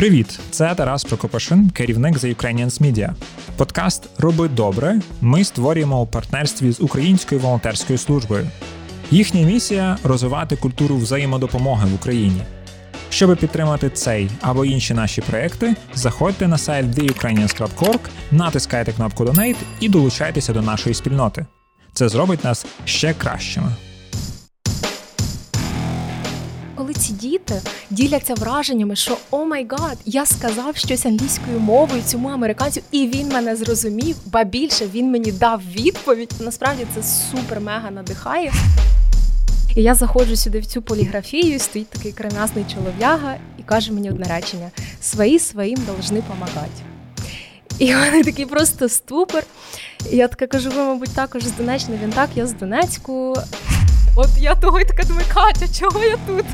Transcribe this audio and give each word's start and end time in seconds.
Привіт! 0.00 0.40
Це 0.50 0.74
Тарас 0.74 1.04
Прокопашин, 1.04 1.70
керівник 1.70 2.16
The 2.16 2.36
Ukrainians 2.36 2.82
Media. 2.82 3.10
Подкаст 3.56 4.08
Роби 4.18 4.48
добре. 4.48 5.00
Ми 5.20 5.44
створюємо 5.44 6.02
у 6.02 6.06
партнерстві 6.06 6.72
з 6.72 6.80
Українською 6.80 7.40
волонтерською 7.40 7.98
службою. 7.98 8.48
Їхня 9.10 9.40
місія 9.40 9.98
розвивати 10.04 10.56
культуру 10.56 10.96
взаємодопомоги 10.96 11.86
в 11.86 11.94
Україні. 11.94 12.42
Щоб 13.10 13.36
підтримати 13.36 13.90
цей 13.90 14.30
або 14.40 14.64
інші 14.64 14.94
наші 14.94 15.20
проекти, 15.20 15.74
заходьте 15.94 16.48
на 16.48 16.58
сайт 16.58 16.86
theukrainians.org, 16.86 18.00
натискайте 18.30 18.92
кнопку 18.92 19.24
Donate 19.24 19.56
і 19.80 19.88
долучайтеся 19.88 20.52
до 20.52 20.62
нашої 20.62 20.94
спільноти. 20.94 21.46
Це 21.92 22.08
зробить 22.08 22.44
нас 22.44 22.66
ще 22.84 23.14
кращими 23.14 23.74
ці 27.00 27.12
діти 27.12 27.60
діляться 27.90 28.34
враженнями, 28.34 28.96
що 28.96 29.16
oh 29.30 29.44
my 29.44 29.66
god, 29.70 29.98
я 30.04 30.26
сказав 30.26 30.76
щось 30.76 31.06
англійською 31.06 31.60
мовою 31.60 32.02
цьому 32.06 32.28
американцю, 32.28 32.80
і 32.90 33.06
він 33.06 33.28
мене 33.28 33.56
зрозумів, 33.56 34.16
ба 34.26 34.44
більше 34.44 34.86
він 34.94 35.10
мені 35.10 35.32
дав 35.32 35.62
відповідь. 35.72 36.32
Насправді 36.40 36.86
це 36.94 37.00
супер-мега 37.00 37.90
надихає. 37.90 38.52
І 39.76 39.82
я 39.82 39.94
заходжу 39.94 40.36
сюди 40.36 40.60
в 40.60 40.66
цю 40.66 40.82
поліграфію, 40.82 41.58
стоїть 41.58 41.88
такий 41.88 42.12
кремезний 42.12 42.64
чолов'яга 42.74 43.36
і 43.58 43.62
каже 43.62 43.92
мені 43.92 44.10
одне 44.10 44.26
речення: 44.26 44.70
свої 45.00 45.38
своїм 45.38 45.78
должны 45.78 46.14
допомагати. 46.14 46.82
І 47.78 47.94
він 47.94 48.24
такий 48.24 48.46
просто 48.46 48.88
ступор. 48.88 49.42
Я 50.10 50.28
така 50.28 50.46
кажу, 50.46 50.70
ви, 50.70 50.84
мабуть, 50.84 51.14
також 51.14 51.44
з 51.44 51.52
Донеччини. 51.52 51.98
Він 52.02 52.10
так, 52.10 52.30
я 52.34 52.46
з 52.46 52.52
Донецьку. 52.52 53.34
От 54.22 54.30
я 54.40 54.54
того 54.54 54.80
й 54.80 54.84
така 54.84 55.02
думаю, 55.02 55.26
Катя, 55.34 55.66
чого 55.78 56.04
я 56.04 56.16
тут? 56.26 56.44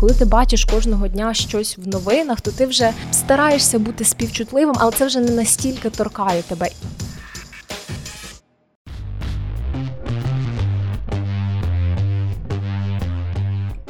Коли 0.00 0.14
ти 0.14 0.24
бачиш 0.24 0.64
кожного 0.64 1.08
дня 1.08 1.34
щось 1.34 1.78
в 1.78 1.88
новинах, 1.88 2.40
то 2.40 2.50
ти 2.50 2.66
вже 2.66 2.92
стараєшся 3.12 3.78
бути 3.78 4.04
співчутливим, 4.04 4.74
але 4.78 4.92
це 4.92 5.06
вже 5.06 5.20
не 5.20 5.30
настільки 5.30 5.90
торкає 5.90 6.42
тебе. 6.42 6.68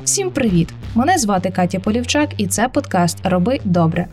Всім 0.05 0.31
привіт! 0.31 0.69
Мене 0.95 1.19
звати 1.19 1.51
Катя 1.51 1.79
Полівчак, 1.79 2.31
і 2.37 2.47
це 2.47 2.69
подкаст 2.69 3.19
Роби 3.25 3.61
добре. 3.65 4.07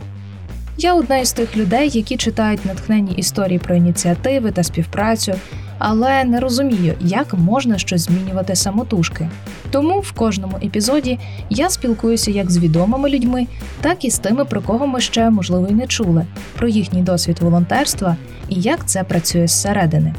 Я 0.78 0.94
одна 0.94 1.18
із 1.18 1.32
тих 1.32 1.56
людей, 1.56 1.90
які 1.92 2.16
читають 2.16 2.64
натхненні 2.64 3.12
історії 3.12 3.58
про 3.58 3.74
ініціативи 3.74 4.52
та 4.52 4.62
співпрацю, 4.62 5.34
але 5.78 6.24
не 6.24 6.40
розумію, 6.40 6.94
як 7.00 7.34
можна 7.34 7.78
щось 7.78 8.02
змінювати 8.02 8.56
самотужки. 8.56 9.28
Тому 9.70 10.00
в 10.00 10.12
кожному 10.12 10.56
епізоді 10.64 11.18
я 11.50 11.70
спілкуюся 11.70 12.30
як 12.30 12.50
з 12.50 12.58
відомими 12.58 13.08
людьми, 13.08 13.46
так 13.80 14.04
і 14.04 14.10
з 14.10 14.18
тими, 14.18 14.44
про 14.44 14.60
кого 14.60 14.86
ми 14.86 15.00
ще 15.00 15.30
можливо 15.30 15.68
й 15.70 15.74
не 15.74 15.86
чули, 15.86 16.26
про 16.56 16.68
їхній 16.68 17.02
досвід 17.02 17.38
волонтерства 17.40 18.16
і 18.48 18.60
як 18.60 18.86
це 18.86 19.04
працює 19.04 19.46
зсередини. 19.46 20.14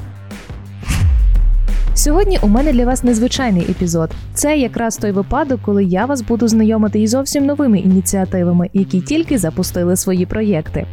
Сьогодні 1.94 2.40
у 2.42 2.48
мене 2.48 2.74
для 2.74 2.86
вас 2.86 3.04
незвичайний 3.04 3.64
епізод. 3.70 4.12
Це 4.34 4.58
якраз 4.58 4.98
той 4.98 5.12
випадок, 5.12 5.60
коли 5.66 5.84
я 5.84 6.06
вас 6.06 6.22
буду 6.22 6.48
знайомити 6.48 7.00
із 7.00 7.10
зовсім 7.10 7.46
новими 7.46 7.80
ініціативами, 7.80 8.70
які 8.74 9.02
тільки 9.02 9.38
запустили 9.38 9.96
свої 9.96 10.26
проєкти. 10.26 10.86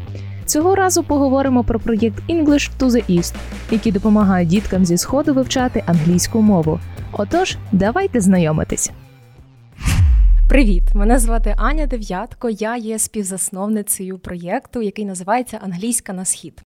Цього 0.52 0.74
разу 0.74 1.02
поговоримо 1.02 1.64
про 1.64 1.80
проєкт 1.80 2.22
English 2.28 2.70
to 2.78 2.90
the 2.90 3.18
East, 3.18 3.34
який 3.70 3.92
допомагає 3.92 4.46
діткам 4.46 4.84
зі 4.84 4.96
сходу 4.96 5.34
вивчати 5.34 5.82
англійську 5.86 6.42
мову. 6.42 6.80
Отож, 7.12 7.56
давайте 7.72 8.20
знайомитись. 8.20 8.90
Привіт! 10.48 10.82
Мене 10.94 11.18
звати 11.18 11.54
Аня 11.58 11.86
Дев'ятко. 11.86 12.50
Я 12.50 12.76
є 12.76 12.98
співзасновницею 12.98 14.18
проєкту, 14.18 14.82
який 14.82 15.04
називається 15.04 15.58
Англійська 15.64 16.12
на 16.12 16.24
схід. 16.24 16.62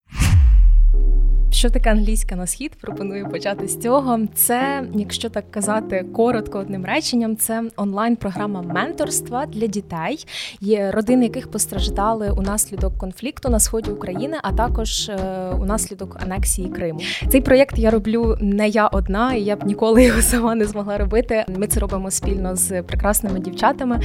Що 1.55 1.71
таке 1.71 1.91
англійська 1.91 2.37
на 2.37 2.47
схід? 2.47 2.73
Пропоную 2.81 3.29
почати 3.29 3.69
з 3.69 3.79
цього. 3.81 4.19
Це, 4.35 4.85
якщо 4.95 5.29
так 5.29 5.51
казати 5.51 6.07
коротко 6.13 6.59
одним 6.59 6.85
реченням, 6.85 7.37
це 7.37 7.63
онлайн-програма 7.77 8.63
менторства 8.63 9.47
для 9.47 9.67
дітей, 9.67 10.27
є 10.61 10.91
родини, 10.91 11.25
яких 11.25 11.51
постраждали 11.51 12.31
унаслідок 12.31 12.99
конфлікту 12.99 13.49
на 13.49 13.61
сході 13.61 13.91
України, 13.91 14.37
а 14.43 14.53
також 14.53 15.09
е, 15.09 15.17
унаслідок 15.61 16.19
анексії 16.23 16.69
Криму. 16.69 17.01
Цей 17.29 17.41
проєкт 17.41 17.79
я 17.79 17.91
роблю 17.91 18.37
не 18.41 18.69
я 18.69 18.87
одна, 18.87 19.35
і 19.35 19.43
я 19.43 19.57
б 19.57 19.67
ніколи 19.67 20.05
його 20.05 20.23
сама 20.23 20.55
не 20.55 20.65
змогла 20.65 20.99
робити. 20.99 21.45
Ми 21.59 21.67
це 21.67 21.81
робимо 21.81 22.11
спільно 22.11 22.57
з 22.57 22.83
прекрасними 22.83 23.41
дівчатами. 23.41 24.01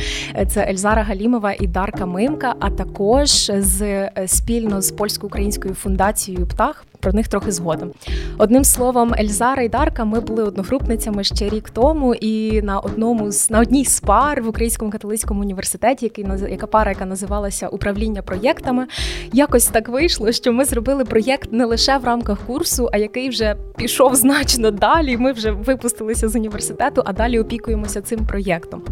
Це 0.47 0.69
Ельзара 0.69 1.03
Галімова 1.03 1.53
і 1.59 1.67
Дарка 1.67 2.05
Мимка, 2.05 2.55
а 2.59 2.69
також 2.69 3.51
з 3.57 3.81
е, 3.81 4.11
спільно 4.27 4.81
з 4.81 4.91
польсько-українською 4.91 5.73
фундацією 5.73 6.47
птах. 6.47 6.85
Про 6.99 7.13
них 7.13 7.27
трохи 7.27 7.51
згодом. 7.51 7.91
Одним 8.37 8.63
словом, 8.63 9.13
Ельзара 9.19 9.63
і 9.63 9.69
Дарка 9.69 10.05
ми 10.05 10.19
були 10.19 10.43
одногрупницями 10.43 11.23
ще 11.23 11.49
рік 11.49 11.69
тому, 11.69 12.15
і 12.15 12.61
на 12.61 12.79
одному 12.79 13.31
з 13.31 13.49
на 13.49 13.59
одній 13.59 13.85
з 13.85 13.99
пар 13.99 14.41
в 14.41 14.47
Українському 14.47 14.91
католицькому 14.91 15.41
університеті, 15.41 16.05
який 16.05 16.25
яка 16.49 16.67
пара, 16.67 16.91
яка 16.91 17.05
називалася 17.05 17.67
управління 17.67 18.21
проєктами, 18.21 18.87
якось 19.33 19.67
так 19.67 19.89
вийшло, 19.89 20.31
що 20.31 20.53
ми 20.53 20.65
зробили 20.65 21.05
проєкт 21.05 21.51
не 21.51 21.65
лише 21.65 21.97
в 21.97 22.03
рамках 22.03 22.39
курсу, 22.45 22.89
а 22.93 22.97
який 22.97 23.29
вже 23.29 23.55
пішов 23.77 24.15
значно 24.15 24.71
далі. 24.71 25.17
Ми 25.17 25.31
вже 25.31 25.51
випустилися 25.51 26.27
з 26.27 26.35
університету, 26.35 27.03
а 27.05 27.13
далі 27.13 27.39
опікуємося 27.39 28.01
цим 28.01 28.25
проєктом. 28.25 28.83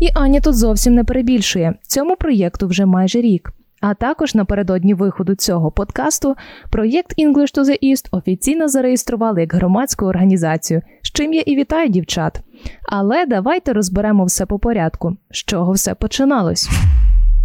І 0.00 0.08
Аня 0.14 0.40
тут 0.40 0.56
зовсім 0.56 0.94
не 0.94 1.04
перебільшує. 1.04 1.74
Цьому 1.82 2.16
проєкту 2.16 2.66
вже 2.66 2.86
майже 2.86 3.20
рік. 3.20 3.52
А 3.82 3.94
також 3.94 4.34
напередодні 4.34 4.94
виходу 4.94 5.34
цього 5.34 5.70
подкасту 5.70 6.36
проєкт 6.70 7.18
English 7.18 7.58
to 7.58 7.64
the 7.64 7.92
East 7.92 8.08
офіційно 8.10 8.68
зареєстрували 8.68 9.40
як 9.40 9.54
громадську 9.54 10.06
організацію, 10.06 10.82
з 11.02 11.10
чим 11.12 11.32
я 11.32 11.40
і 11.40 11.56
вітаю 11.56 11.88
дівчат. 11.88 12.40
Але 12.82 13.26
давайте 13.26 13.72
розберемо 13.72 14.24
все 14.24 14.46
по 14.46 14.58
порядку, 14.58 15.16
з 15.30 15.36
чого 15.36 15.72
все 15.72 15.94
починалось. 15.94 16.68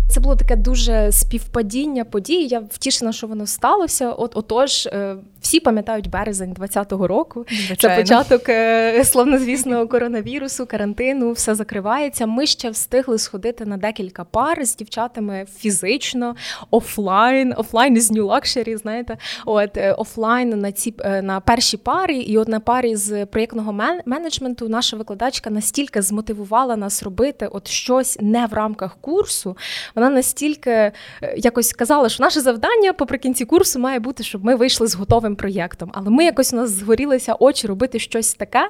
Це 0.09 0.19
було 0.19 0.35
таке 0.35 0.55
дуже 0.55 1.11
співпадіння 1.11 2.05
подій. 2.05 2.47
Я 2.47 2.59
втішена, 2.59 3.11
що 3.11 3.27
воно 3.27 3.47
сталося. 3.47 4.11
От 4.11 4.31
отож, 4.35 4.85
е, 4.87 5.15
всі 5.47 5.59
пам'ятають 5.59 6.09
березень 6.09 6.53
2020 6.53 7.07
року. 7.07 7.45
Звичайно. 7.49 7.95
Це 7.95 8.01
початок 8.01 8.49
е, 8.49 9.03
славнозвісного 9.03 9.87
коронавірусу, 9.87 10.65
карантину, 10.65 11.31
все 11.31 11.55
закривається. 11.55 12.25
Ми 12.25 12.45
ще 12.45 12.69
встигли 12.69 13.17
сходити 13.17 13.65
на 13.65 13.77
декілька 13.77 14.23
пар 14.23 14.65
з 14.65 14.75
дівчатами 14.75 15.45
фізично, 15.57 16.35
офлайн, 16.71 17.53
офлайн 17.57 17.95
із 17.95 18.11
New 18.11 18.23
Luxury, 18.23 18.77
знаєте, 18.77 19.17
от 19.45 19.77
е, 19.77 19.93
офлайн 19.93 20.49
на 20.49 20.71
ці 20.71 20.93
на 21.21 21.39
перші 21.39 21.77
пари, 21.77 22.15
і 22.15 22.37
от 22.37 22.47
на 22.47 22.59
парі 22.59 22.95
з 22.95 23.25
проєктного 23.25 23.73
менеджменту 24.05 24.69
наша 24.69 24.97
викладачка 24.97 25.49
настільки 25.49 26.01
змотивувала 26.01 26.75
нас 26.75 27.03
робити 27.03 27.47
от 27.51 27.67
щось 27.67 28.17
не 28.21 28.45
в 28.45 28.53
рамках 28.53 28.97
курсу 29.01 29.57
вона 29.95 30.09
настільки 30.09 30.71
е, 30.71 30.93
якось 31.37 31.73
казала, 31.73 32.09
що 32.09 32.23
наше 32.23 32.41
завдання 32.41 32.93
поприкінці 32.93 33.45
курсу 33.45 33.79
має 33.79 33.99
бути, 33.99 34.23
щоб 34.23 34.45
ми 34.45 34.55
вийшли 34.55 34.87
з 34.87 34.95
готовим 34.95 35.36
проєктом. 35.37 35.91
Але 35.93 36.09
ми 36.09 36.23
якось 36.23 36.53
у 36.53 36.55
нас 36.55 36.69
згорілися 36.69 37.35
очі 37.39 37.67
робити 37.67 37.99
щось 37.99 38.33
таке, 38.33 38.69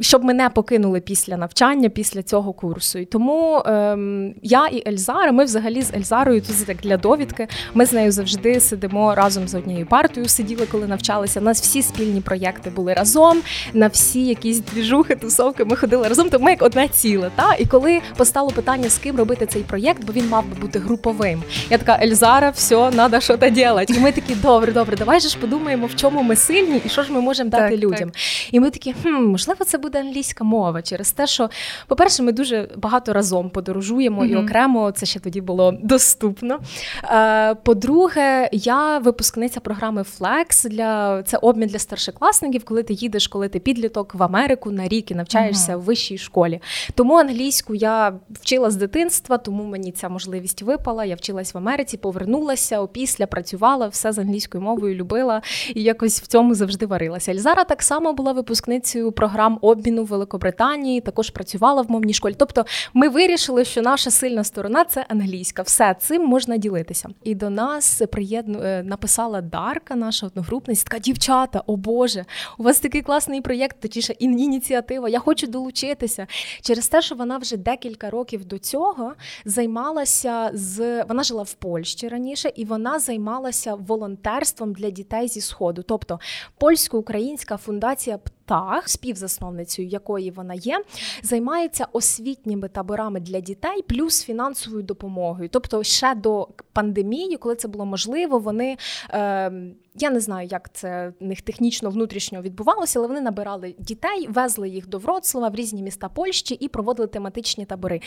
щоб 0.00 0.24
ми 0.24 0.34
не 0.34 0.50
покинули 0.50 1.00
після 1.00 1.36
навчання, 1.36 1.88
після 1.88 2.22
цього 2.22 2.52
курсу. 2.52 2.98
І 2.98 3.04
тому 3.04 3.62
ем, 3.66 4.34
я 4.42 4.66
і 4.66 4.88
Ельзара, 4.88 5.32
ми 5.32 5.44
взагалі 5.44 5.82
з 5.82 5.94
Ельзарою 5.94 6.40
тут 6.40 6.66
так 6.66 6.76
для 6.76 6.96
довідки. 6.96 7.48
Ми 7.74 7.86
з 7.86 7.92
нею 7.92 8.12
завжди 8.12 8.60
сидимо 8.60 9.14
разом 9.14 9.48
з 9.48 9.54
однією 9.54 9.86
партією, 9.86 10.28
сиділи, 10.28 10.66
коли 10.70 10.86
навчалися. 10.86 11.40
У 11.40 11.42
нас 11.42 11.60
всі 11.60 11.82
спільні 11.82 12.20
проєкти 12.20 12.70
були 12.70 12.94
разом, 12.94 13.38
на 13.72 13.86
всі 13.86 14.24
якісь 14.24 14.60
двіжухи, 14.60 15.16
тусовки. 15.16 15.64
Ми 15.64 15.76
ходили 15.76 16.08
разом, 16.08 16.30
то 16.30 16.38
ми 16.38 16.50
як 16.50 16.62
одне 16.62 16.88
ціле. 16.88 17.30
Та? 17.36 17.54
І 17.58 17.66
коли 17.66 18.00
постало 18.16 18.50
питання, 18.50 18.88
з 18.88 18.98
ким 18.98 19.16
робити 19.16 19.46
цей 19.46 19.62
проєкт, 19.62 20.04
бо 20.04 20.12
він 20.12 20.28
мав 20.28 20.44
би 20.46 20.60
бути 20.60 20.78
груповим. 20.78 21.42
Я 21.70 21.78
така 21.78 22.04
Ельзара, 22.04 22.50
все, 22.50 22.90
треба 22.90 23.20
щось 23.20 23.40
робити. 23.40 23.94
І 23.94 23.98
ми 23.98 24.12
такі, 24.12 24.34
добре, 24.34 24.72
добре, 24.72 24.89
давай 24.96 25.20
же 25.20 25.28
ж 25.28 25.38
подумаємо, 25.38 25.86
в 25.86 25.96
чому 25.96 26.22
ми 26.22 26.36
сильні 26.36 26.82
і 26.84 26.88
що 26.88 27.02
ж 27.02 27.12
ми 27.12 27.20
можемо 27.20 27.50
дати 27.50 27.76
так, 27.76 27.84
людям. 27.84 28.10
Так. 28.10 28.20
І 28.50 28.60
ми 28.60 28.70
такі, 28.70 28.94
хм, 29.02 29.24
можливо, 29.24 29.64
це 29.64 29.78
буде 29.78 30.00
англійська 30.00 30.44
мова 30.44 30.82
через 30.82 31.12
те, 31.12 31.26
що, 31.26 31.50
по-перше, 31.86 32.22
ми 32.22 32.32
дуже 32.32 32.68
багато 32.76 33.12
разом 33.12 33.50
подорожуємо 33.50 34.22
mm-hmm. 34.22 34.26
і 34.26 34.36
окремо 34.36 34.90
це 34.90 35.06
ще 35.06 35.20
тоді 35.20 35.40
було 35.40 35.72
доступно. 35.82 36.58
Е, 37.04 37.54
по-друге, 37.54 38.48
я 38.52 38.98
випускниця 38.98 39.60
програми 39.60 40.04
Flex 40.20 40.68
для 40.68 41.22
це 41.22 41.36
обмін 41.36 41.68
для 41.68 41.78
старшокласників, 41.78 42.64
коли 42.64 42.82
ти 42.82 42.92
їдеш, 42.92 43.28
коли 43.28 43.48
ти 43.48 43.58
підліток 43.58 44.14
в 44.14 44.22
Америку 44.22 44.70
на 44.70 44.88
рік 44.88 45.10
і 45.10 45.14
навчаєшся 45.14 45.72
mm-hmm. 45.72 45.80
в 45.80 45.82
вищій 45.82 46.18
школі. 46.18 46.60
Тому 46.94 47.14
англійську 47.14 47.74
я 47.74 48.12
вчила 48.30 48.70
з 48.70 48.76
дитинства 48.76 49.38
тому 49.38 49.64
мені 49.64 49.92
ця 49.92 50.08
можливість 50.08 50.62
випала. 50.62 51.04
Я 51.04 51.14
вчилась 51.14 51.54
в 51.54 51.58
Америці, 51.58 51.96
повернулася 51.96 52.80
опісля, 52.80 53.26
працювала 53.26 53.88
все 53.88 54.12
з 54.12 54.18
англійською 54.18 54.64
мовою. 54.64 54.79
Мовою, 54.80 54.94
любила 54.94 55.42
і 55.74 55.82
якось 55.82 56.22
в 56.22 56.26
цьому 56.26 56.54
завжди 56.54 56.86
варилася. 56.86 57.32
Ельзара 57.32 57.64
так 57.64 57.82
само 57.82 58.12
була 58.12 58.32
випускницею 58.32 59.12
програм 59.12 59.58
обміну 59.62 60.04
в 60.04 60.06
Великобританії, 60.06 61.00
також 61.00 61.30
працювала 61.30 61.82
в 61.82 61.90
мовній 61.90 62.12
школі. 62.12 62.34
Тобто 62.38 62.64
ми 62.94 63.08
вирішили, 63.08 63.64
що 63.64 63.82
наша 63.82 64.10
сильна 64.10 64.44
сторона 64.44 64.84
це 64.84 65.06
англійська. 65.08 65.62
Все 65.62 65.96
цим 66.00 66.24
можна 66.24 66.56
ділитися. 66.56 67.08
І 67.24 67.34
до 67.34 67.50
нас 67.50 68.02
приєдну 68.12 68.60
е, 68.62 68.82
написала 68.82 69.40
Дарка, 69.40 69.96
наша 69.96 70.26
одногрупниця, 70.26 70.84
така 70.84 70.98
дівчата, 70.98 71.62
о 71.66 71.76
Боже, 71.76 72.24
у 72.58 72.62
вас 72.62 72.80
такий 72.80 73.02
класний 73.02 73.40
проєкт, 73.40 73.80
точніше 73.80 74.12
ініціатива. 74.18 75.08
Я 75.08 75.18
хочу 75.18 75.46
долучитися 75.46 76.26
через 76.62 76.88
те, 76.88 77.02
що 77.02 77.14
вона 77.14 77.38
вже 77.38 77.56
декілька 77.56 78.10
років 78.10 78.44
до 78.44 78.58
цього 78.58 79.12
займалася 79.44 80.50
з 80.54 81.04
вона 81.04 81.22
жила 81.22 81.42
в 81.42 81.54
Польщі 81.54 82.08
раніше, 82.08 82.52
і 82.56 82.64
вона 82.64 82.98
займалася 82.98 83.74
волонтерством 83.74 84.69
для 84.72 84.90
дітей 84.90 85.28
зі 85.28 85.40
сходу, 85.40 85.82
тобто 85.82 86.20
польсько-українська 86.58 87.56
фундація 87.56 88.18
птах, 88.50 88.88
співзасновницею 88.88 89.88
якої 89.88 90.30
вона 90.30 90.54
є, 90.54 90.84
займається 91.22 91.86
освітніми 91.92 92.68
таборами 92.68 93.20
для 93.20 93.40
дітей 93.40 93.82
плюс 93.88 94.24
фінансовою 94.24 94.82
допомогою. 94.82 95.48
Тобто, 95.48 95.82
ще 95.82 96.14
до 96.14 96.48
пандемії, 96.72 97.36
коли 97.36 97.54
це 97.54 97.68
було 97.68 97.86
можливо, 97.86 98.38
вони. 98.38 98.76
Е, 99.10 99.52
я 99.94 100.10
не 100.10 100.20
знаю, 100.20 100.48
як 100.50 100.72
це 100.72 101.12
в 101.20 101.24
них 101.24 101.42
технічно 101.42 101.90
внутрішньо 101.90 102.42
відбувалося, 102.42 102.98
але 102.98 103.08
вони 103.08 103.20
набирали 103.20 103.74
дітей, 103.78 104.26
везли 104.28 104.68
їх 104.68 104.88
до 104.88 104.98
Вроцлава 104.98 105.48
в 105.48 105.54
різні 105.54 105.82
міста 105.82 106.08
Польщі 106.08 106.54
і 106.54 106.68
проводили 106.68 107.06
тематичні 107.06 107.64
табори. 107.64 108.00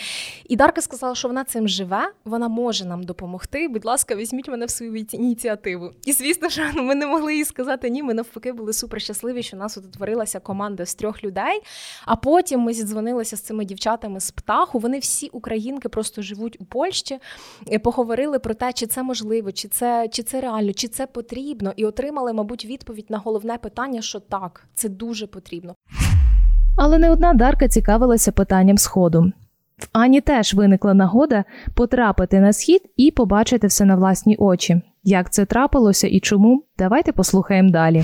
І 0.45 0.55
Дарка 0.55 0.81
сказала, 0.81 1.15
що 1.15 1.27
вона 1.27 1.43
цим 1.43 1.67
живе, 1.67 2.11
вона 2.25 2.47
може 2.47 2.85
нам 2.85 3.03
допомогти. 3.03 3.67
Будь 3.67 3.85
ласка, 3.85 4.15
візьміть 4.15 4.47
мене 4.47 4.65
в 4.65 4.69
свою 4.69 5.05
ініціативу. 5.11 5.91
І 6.05 6.13
звісно, 6.13 6.49
що 6.49 6.61
ми 6.75 6.95
не 6.95 7.07
могли 7.07 7.35
їй 7.35 7.45
сказати 7.45 7.89
ні. 7.89 8.03
Ми 8.03 8.13
навпаки 8.13 8.53
були 8.53 8.73
супер 8.73 9.01
щасливі, 9.01 9.43
що 9.43 9.57
у 9.57 9.59
нас 9.59 9.77
утворилася 9.77 10.32
команда 10.39 10.85
з 10.85 10.95
трьох 10.95 11.23
людей. 11.23 11.61
А 12.05 12.15
потім 12.15 12.59
ми 12.59 12.73
зідзвонилися 12.73 13.37
з 13.37 13.41
цими 13.41 13.65
дівчатами 13.65 14.19
з 14.19 14.31
птаху. 14.31 14.79
Вони 14.79 14.99
всі 14.99 15.27
українки 15.27 15.89
просто 15.89 16.21
живуть 16.21 16.57
у 16.59 16.65
Польщі, 16.65 17.19
поговорили 17.83 18.39
про 18.39 18.53
те, 18.53 18.73
чи 18.73 18.87
це 18.87 19.03
можливо, 19.03 19.51
чи 19.51 19.67
це, 19.67 20.07
чи 20.11 20.23
це 20.23 20.41
реально, 20.41 20.73
чи 20.73 20.87
це 20.87 21.07
потрібно 21.07 21.73
і 21.75 21.85
отримали, 21.85 22.33
мабуть, 22.33 22.65
відповідь 22.65 23.05
на 23.09 23.17
головне 23.17 23.57
питання, 23.57 24.01
що 24.01 24.19
так, 24.19 24.67
це 24.73 24.89
дуже 24.89 25.27
потрібно. 25.27 25.75
Але 26.77 26.97
не 26.97 27.11
одна 27.11 27.33
Дарка 27.33 27.67
цікавилася 27.67 28.31
питанням 28.31 28.77
сходу. 28.77 29.31
В 29.77 29.87
Ані 29.91 30.21
теж 30.21 30.53
виникла 30.53 30.93
нагода 30.93 31.43
потрапити 31.73 32.39
на 32.39 32.53
схід 32.53 32.81
і 32.97 33.11
побачити 33.11 33.67
все 33.67 33.85
на 33.85 33.95
власні 33.95 34.35
очі. 34.35 34.81
Як 35.03 35.29
це 35.29 35.45
трапилося 35.45 36.07
і 36.07 36.19
чому? 36.19 36.63
Давайте 36.77 37.11
послухаємо 37.11 37.69
далі. 37.69 38.03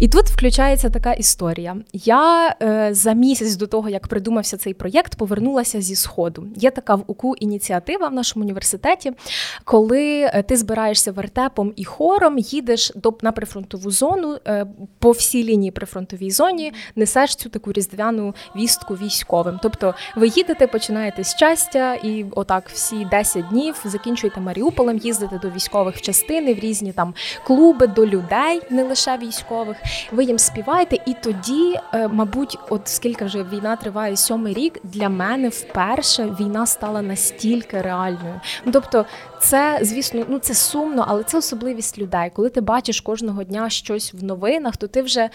І 0.00 0.08
тут 0.08 0.26
включається 0.26 0.90
така 0.90 1.12
історія. 1.12 1.76
Я 1.92 2.56
е, 2.62 2.88
за 2.92 3.12
місяць 3.12 3.56
до 3.56 3.66
того, 3.66 3.88
як 3.88 4.08
придумався 4.08 4.56
цей 4.56 4.74
проєкт, 4.74 5.14
повернулася 5.14 5.80
зі 5.80 5.96
сходу. 5.96 6.46
Є 6.56 6.70
така 6.70 6.94
в 6.94 7.04
УКУ 7.06 7.34
ініціатива 7.36 8.08
в 8.08 8.12
нашому 8.12 8.44
університеті, 8.44 9.12
коли 9.64 10.20
е, 10.20 10.42
ти 10.42 10.56
збираєшся 10.56 11.12
вертепом 11.12 11.72
і 11.76 11.84
хором, 11.84 12.38
їдеш 12.38 12.92
до 12.96 13.14
на 13.22 13.32
прифронтову 13.32 13.90
зону 13.90 14.38
е, 14.46 14.66
по 14.98 15.10
всій 15.10 15.44
лінії 15.44 15.70
прифронтовій 15.70 16.30
зоні, 16.30 16.72
несеш 16.96 17.36
цю 17.36 17.48
таку 17.48 17.72
різдвяну 17.72 18.34
вістку 18.56 18.94
військовим. 18.94 19.58
Тобто 19.62 19.94
ви 20.16 20.28
їдете, 20.28 20.66
починаєте 20.66 21.24
з 21.24 21.34
щастя, 21.34 21.94
і 21.94 22.24
отак 22.30 22.68
всі 22.68 23.04
10 23.10 23.48
днів 23.48 23.80
закінчуєте 23.84 24.40
Маріуполем, 24.40 24.98
їздите 24.98 25.38
до 25.38 25.50
військових 25.50 26.00
частин, 26.00 26.54
в 26.54 26.58
різні 26.58 26.92
там 26.92 27.14
клуби, 27.46 27.86
до 27.86 28.06
людей, 28.06 28.62
не 28.70 28.82
лише 28.82 29.18
військових 29.18 29.76
ви 30.12 30.24
їм 30.24 30.38
співаєте, 30.38 30.98
і 31.06 31.14
тоді, 31.14 31.78
е, 31.94 32.08
мабуть, 32.08 32.58
от 32.68 32.88
скільки 32.88 33.24
вже 33.24 33.42
війна 33.42 33.76
триває 33.76 34.16
сьомий 34.16 34.54
рік, 34.54 34.80
для 34.84 35.08
мене 35.08 35.48
вперше 35.48 36.36
війна 36.40 36.66
стала 36.66 37.02
настільки 37.02 37.80
реальною. 37.82 38.40
Ну, 38.64 38.72
тобто, 38.72 39.06
це, 39.40 39.78
звісно, 39.82 40.24
ну 40.28 40.38
це 40.38 40.54
сумно, 40.54 41.04
але 41.08 41.22
це 41.22 41.38
особливість 41.38 41.98
людей. 41.98 42.30
Коли 42.34 42.48
ти 42.48 42.60
бачиш 42.60 43.00
кожного 43.00 43.44
дня 43.44 43.70
щось 43.70 44.14
в 44.14 44.24
новинах, 44.24 44.76
то 44.76 44.86
ти 44.86 45.02
вже 45.02 45.30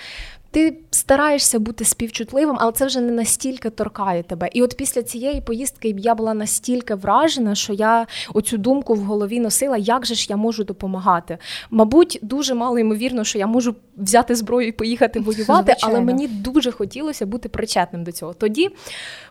ти 0.54 0.78
стараєшся 0.92 1.60
бути 1.60 1.86
співчутливим, 1.86 2.58
але 2.60 2.72
це 2.72 2.86
вже 2.86 3.02
не 3.02 3.12
настільки 3.12 3.70
торкає 3.70 4.24
тебе. 4.24 4.50
І 4.54 4.62
от 4.62 4.78
після 4.78 5.04
цієї 5.04 5.42
поїздки 5.42 5.96
я 5.98 6.16
була 6.16 6.34
настільки 6.34 6.96
вражена, 6.96 7.56
що 7.56 7.74
я 7.74 8.08
оцю 8.34 8.58
думку 8.58 8.94
в 8.94 9.00
голові 9.00 9.40
носила, 9.40 9.78
як 9.78 10.06
же 10.06 10.16
ж 10.16 10.28
я 10.30 10.38
можу 10.38 10.64
допомагати. 10.64 11.38
Мабуть, 11.72 12.20
дуже 12.22 12.54
мало 12.54 12.80
ймовірно, 12.80 13.24
що 13.24 13.40
я 13.40 13.48
можу 13.48 13.76
взяти 13.98 14.36
зброю 14.36 14.68
і 14.68 14.72
поїхати 14.72 15.20
воювати, 15.20 15.72
Звичайно. 15.72 15.96
але 15.96 16.06
мені 16.06 16.28
дуже 16.28 16.72
хотілося 16.72 17.26
бути 17.26 17.50
причетним 17.50 18.04
до 18.04 18.12
цього. 18.12 18.34
Тоді, 18.34 18.70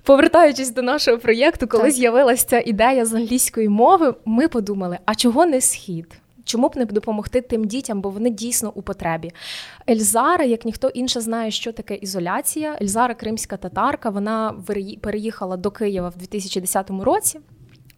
повертаючись 0.03 0.71
до 0.71 0.83
нашого 0.83 1.19
проєкту, 1.19 1.67
коли 1.67 1.85
так. 1.85 1.93
з'явилася 1.93 2.47
ця 2.47 2.63
ідея 2.67 3.05
з 3.05 3.15
англійської 3.15 3.69
мови, 3.69 4.15
ми 4.25 4.49
подумали: 4.49 4.99
а 5.05 5.15
чого 5.15 5.47
не 5.47 5.61
схід? 5.61 6.22
Чому 6.44 6.69
б 6.69 6.77
не 6.77 6.85
допомогти 6.85 7.41
тим 7.41 7.65
дітям, 7.65 8.00
бо 8.00 8.11
вони 8.11 8.31
дійсно 8.31 8.73
у 8.75 8.83
потребі? 8.83 9.33
Ельзара, 9.91 10.44
як 10.44 10.65
ніхто 10.65 10.89
інше 10.89 11.21
знає, 11.21 11.50
що 11.50 11.73
таке 11.73 11.94
ізоляція. 11.94 12.79
Ельзара, 12.83 13.15
кримська 13.15 13.56
татарка, 13.56 14.11
вона 14.11 14.55
переїхала 15.00 15.56
до 15.56 15.71
Києва 15.71 16.09
в 16.09 16.17
2010 16.17 16.91
році. 16.91 17.41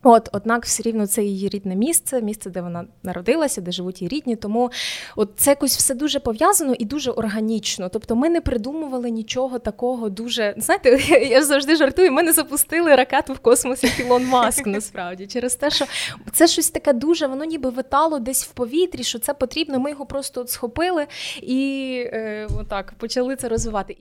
От, 0.06 0.28
однак, 0.32 0.64
все 0.64 0.82
рівно 0.82 1.06
це 1.06 1.22
її 1.22 1.48
рідне 1.48 1.76
місце, 1.76 2.22
місце, 2.22 2.50
де 2.50 2.60
вона 2.60 2.84
народилася, 3.02 3.60
де 3.60 3.72
живуть 3.72 4.02
її 4.02 4.08
рідні. 4.08 4.36
Тому 4.36 4.70
от 5.16 5.30
це 5.36 5.50
якось 5.50 5.76
все 5.76 5.94
дуже 5.94 6.20
пов'язано 6.20 6.74
і 6.78 6.84
дуже 6.84 7.10
органічно. 7.10 7.88
Тобто, 7.88 8.16
ми 8.16 8.28
не 8.28 8.40
придумували 8.40 9.10
нічого 9.10 9.58
такого 9.58 10.08
дуже. 10.08 10.54
Знаєте, 10.56 10.90
я 11.30 11.44
завжди 11.44 11.76
жартую. 11.76 12.12
Ми 12.12 12.22
не 12.22 12.32
запустили 12.32 12.94
ракету 12.94 13.32
в 13.32 13.38
космосі 13.38 13.92
Ілон 14.00 14.26
Маск. 14.26 14.66
Насправді, 14.66 15.26
через 15.26 15.56
те, 15.56 15.70
що 15.70 15.84
це 16.32 16.46
щось 16.46 16.70
таке 16.70 16.92
дуже, 16.92 17.26
воно 17.26 17.44
ніби 17.44 17.70
витало 17.70 18.18
десь 18.18 18.44
в 18.44 18.52
повітрі, 18.52 19.02
що 19.02 19.18
це 19.18 19.34
потрібно. 19.34 19.80
Ми 19.80 19.90
його 19.90 20.06
просто 20.06 20.40
от 20.40 20.50
схопили 20.50 21.06
і 21.42 21.94
е, 22.06 22.48
отак 22.60 22.94
почали 22.98 23.36
це 23.36 23.48
розвивати. 23.48 23.96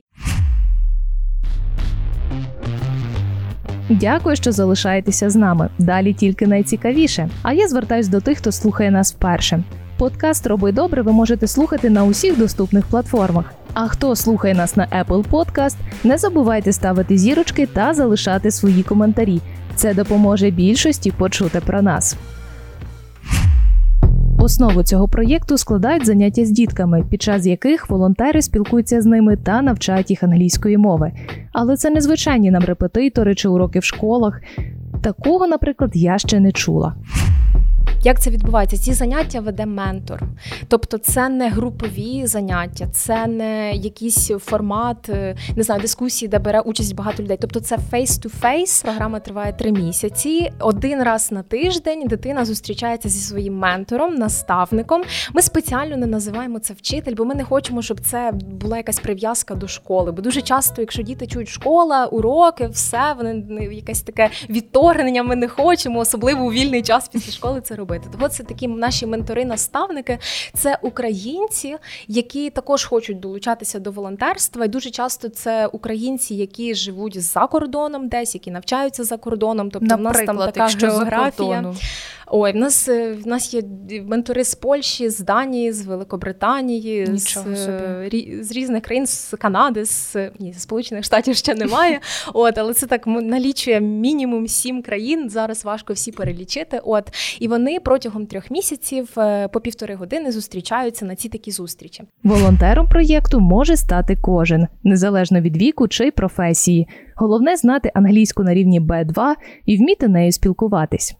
Дякую, 3.88 4.36
що 4.36 4.52
залишаєтеся 4.52 5.30
з 5.30 5.36
нами. 5.36 5.68
Далі 5.78 6.12
тільки 6.12 6.46
найцікавіше. 6.46 7.28
А 7.42 7.52
я 7.52 7.68
звертаюсь 7.68 8.08
до 8.08 8.20
тих, 8.20 8.38
хто 8.38 8.52
слухає 8.52 8.90
нас 8.90 9.14
вперше. 9.14 9.62
Подкаст 9.98 10.46
Роби 10.46 10.72
добре 10.72 11.02
ви 11.02 11.12
можете 11.12 11.46
слухати 11.46 11.90
на 11.90 12.04
усіх 12.04 12.38
доступних 12.38 12.86
платформах. 12.86 13.44
А 13.74 13.88
хто 13.88 14.16
слухає 14.16 14.54
нас 14.54 14.76
на 14.76 14.86
Apple 14.86 15.24
Podcast, 15.30 15.76
не 16.04 16.18
забувайте 16.18 16.72
ставити 16.72 17.18
зірочки 17.18 17.66
та 17.66 17.94
залишати 17.94 18.50
свої 18.50 18.82
коментарі. 18.82 19.40
Це 19.74 19.94
допоможе 19.94 20.50
більшості 20.50 21.10
почути 21.10 21.60
про 21.60 21.82
нас. 21.82 22.16
Основу 24.38 24.82
цього 24.82 25.08
проєкту 25.08 25.58
складають 25.58 26.06
заняття 26.06 26.44
з 26.44 26.50
дітками, 26.50 27.04
під 27.10 27.22
час 27.22 27.46
яких 27.46 27.90
волонтери 27.90 28.42
спілкуються 28.42 29.00
з 29.00 29.06
ними 29.06 29.36
та 29.36 29.62
навчають 29.62 30.10
їх 30.10 30.22
англійської 30.22 30.78
мови. 30.78 31.12
Але 31.52 31.76
це 31.76 31.90
не 31.90 32.00
звичайні 32.00 32.50
нам 32.50 32.62
репетитори 32.62 33.34
чи 33.34 33.48
уроки 33.48 33.78
в 33.78 33.84
школах. 33.84 34.40
Такого, 35.02 35.46
наприклад, 35.46 35.90
я 35.94 36.18
ще 36.18 36.40
не 36.40 36.52
чула. 36.52 36.94
Як 38.04 38.20
це 38.20 38.30
відбувається? 38.30 38.76
Ці 38.76 38.92
заняття 38.92 39.40
веде 39.40 39.66
ментор. 39.66 40.22
Тобто, 40.68 40.98
це 40.98 41.28
не 41.28 41.48
групові 41.48 42.26
заняття, 42.26 42.86
це 42.92 43.26
не 43.26 43.72
якийсь 43.72 44.32
формат, 44.40 45.08
е, 45.08 45.36
не 45.56 45.62
знаю, 45.62 45.80
дискусії, 45.80 46.28
де 46.28 46.38
бере 46.38 46.60
участь 46.60 46.94
багато 46.94 47.22
людей. 47.22 47.38
Тобто, 47.40 47.60
це 47.60 47.78
face-to-face. 47.92 48.84
Програма 48.84 49.20
триває 49.20 49.52
три 49.52 49.72
місяці. 49.72 50.52
Один 50.60 51.02
раз 51.02 51.32
на 51.32 51.42
тиждень 51.42 52.08
дитина 52.08 52.44
зустрічається 52.44 53.08
зі 53.08 53.20
своїм 53.20 53.58
ментором, 53.58 54.14
наставником. 54.14 55.02
Ми 55.32 55.42
спеціально 55.42 55.96
не 55.96 56.06
називаємо 56.06 56.58
це 56.58 56.74
вчитель, 56.74 57.14
бо 57.14 57.24
ми 57.24 57.34
не 57.34 57.44
хочемо, 57.44 57.82
щоб 57.82 58.00
це 58.00 58.32
була 58.60 58.76
якась 58.76 58.98
прив'язка 58.98 59.54
до 59.54 59.68
школи. 59.68 60.12
Бо 60.12 60.22
дуже 60.22 60.42
часто, 60.42 60.82
якщо 60.82 61.02
діти 61.02 61.26
чують 61.26 61.48
школа, 61.48 62.06
уроки, 62.06 62.66
все 62.66 63.14
вони 63.16 63.44
якесь 63.72 64.02
таке 64.02 64.30
відторгнення. 64.50 65.22
Ми 65.22 65.36
не 65.36 65.48
хочемо, 65.48 65.98
особливо 65.98 66.44
у 66.44 66.52
вільний 66.52 66.82
час 66.82 67.08
після 67.08 67.32
школи 67.32 67.60
це 67.60 67.74
робити 67.74 67.93
робити. 67.94 68.08
Тобто 68.12 68.28
це 68.28 68.42
такі 68.42 68.68
наші 68.68 69.06
ментори-наставники, 69.06 70.18
це 70.54 70.78
українці, 70.82 71.76
які 72.08 72.50
також 72.50 72.84
хочуть 72.84 73.20
долучатися 73.20 73.78
до 73.78 73.90
волонтерства. 73.90 74.64
І 74.64 74.68
дуже 74.68 74.90
часто 74.90 75.28
це 75.28 75.66
українці, 75.66 76.34
які 76.34 76.74
живуть 76.74 77.22
за 77.22 77.46
кордоном, 77.46 78.08
десь 78.08 78.34
які 78.34 78.50
навчаються 78.50 79.04
за 79.04 79.16
кордоном. 79.16 79.70
Тобто 79.70 79.96
Наприклад, 79.96 80.36
в 80.36 80.40
нас 80.40 80.52
там 80.54 80.70
така 80.70 80.86
географія. 80.86 81.74
Ой, 82.26 82.52
в 82.52 82.56
нас 82.56 82.88
в 83.24 83.26
нас 83.26 83.54
є 83.54 83.62
ментори 84.06 84.44
з 84.44 84.54
Польщі, 84.54 85.08
з 85.08 85.20
Данії, 85.20 85.72
з 85.72 85.86
Великобританії, 85.86 87.08
Нічого 87.08 87.56
з, 87.56 87.64
собі. 87.64 88.38
з 88.42 88.52
різних 88.52 88.82
країн, 88.82 89.06
з 89.06 89.34
Канади, 89.38 89.84
з 89.84 90.16
ні, 90.38 90.52
з 90.52 90.60
Сполучених 90.60 91.04
Штатів 91.04 91.36
ще 91.36 91.54
немає. 91.54 92.00
От, 92.34 92.58
але 92.58 92.74
це 92.74 92.86
так 92.86 93.06
налічує 93.06 93.80
мінімум 93.80 94.48
сім 94.48 94.82
країн. 94.82 95.30
Зараз 95.30 95.64
важко 95.64 95.92
всі 95.92 96.12
перелічити. 96.12 96.80
От 96.84 97.36
і 97.40 97.48
вони 97.48 97.80
протягом 97.80 98.26
трьох 98.26 98.50
місяців 98.50 99.08
по 99.52 99.60
півтори 99.60 99.94
години 99.94 100.32
зустрічаються 100.32 101.04
на 101.04 101.16
ці 101.16 101.28
такі 101.28 101.50
зустрічі. 101.50 102.04
Волонтером 102.22 102.88
проєкту 102.88 103.40
може 103.40 103.76
стати 103.76 104.16
кожен, 104.22 104.66
незалежно 104.84 105.40
від 105.40 105.56
віку 105.56 105.88
чи 105.88 106.10
професії. 106.10 106.88
Головне 107.16 107.56
знати 107.56 107.90
англійську 107.94 108.42
на 108.42 108.54
рівні 108.54 108.80
B2 108.80 109.34
і 109.66 109.76
вміти 109.76 110.08
нею 110.08 110.32
спілкуватись. 110.32 111.16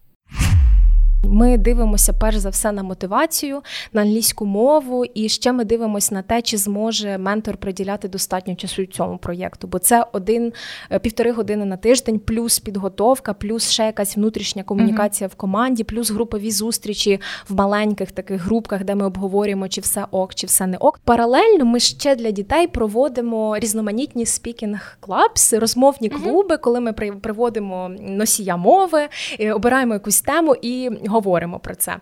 Ми 1.24 1.58
дивимося 1.58 2.12
перш 2.12 2.36
за 2.36 2.48
все 2.48 2.72
на 2.72 2.82
мотивацію, 2.82 3.62
на 3.92 4.02
англійську 4.02 4.46
мову, 4.46 5.04
і 5.04 5.28
ще 5.28 5.52
ми 5.52 5.64
дивимося 5.64 6.14
на 6.14 6.22
те, 6.22 6.42
чи 6.42 6.56
зможе 6.56 7.18
ментор 7.18 7.56
приділяти 7.56 8.08
достатньо 8.08 8.54
часу 8.54 8.86
цьому 8.86 9.18
проєкту. 9.18 9.66
Бо 9.66 9.78
це 9.78 10.06
один 10.12 10.52
е, 10.90 10.98
півтори 10.98 11.32
години 11.32 11.64
на 11.64 11.76
тиждень, 11.76 12.18
плюс 12.18 12.58
підготовка, 12.58 13.34
плюс 13.34 13.70
ще 13.70 13.84
якась 13.84 14.16
внутрішня 14.16 14.62
комунікація 14.62 15.28
uh-huh. 15.28 15.32
в 15.32 15.34
команді, 15.34 15.84
плюс 15.84 16.10
групові 16.10 16.50
зустрічі 16.50 17.20
в 17.48 17.54
маленьких 17.54 18.12
таких 18.12 18.42
групках, 18.42 18.84
де 18.84 18.94
ми 18.94 19.06
обговорюємо, 19.06 19.68
чи 19.68 19.80
все 19.80 20.06
ок, 20.10 20.34
чи 20.34 20.46
все 20.46 20.66
не 20.66 20.76
ок. 20.76 21.00
Паралельно 21.04 21.64
ми 21.64 21.80
ще 21.80 22.16
для 22.16 22.30
дітей 22.30 22.66
проводимо 22.66 23.58
різноманітні 23.58 24.26
speaking 24.26 24.96
clubs, 25.00 25.52
розмовні 25.52 26.08
клуби, 26.08 26.54
uh-huh. 26.54 26.60
коли 26.60 26.80
ми 26.80 26.92
приводимо 26.92 27.90
носія 28.00 28.56
мови, 28.56 29.08
е, 29.40 29.52
обираємо 29.52 29.94
якусь 29.94 30.20
тему 30.20 30.56
і 30.62 30.90
говоримо 31.14 31.58
про 31.58 31.74
це. 31.74 31.96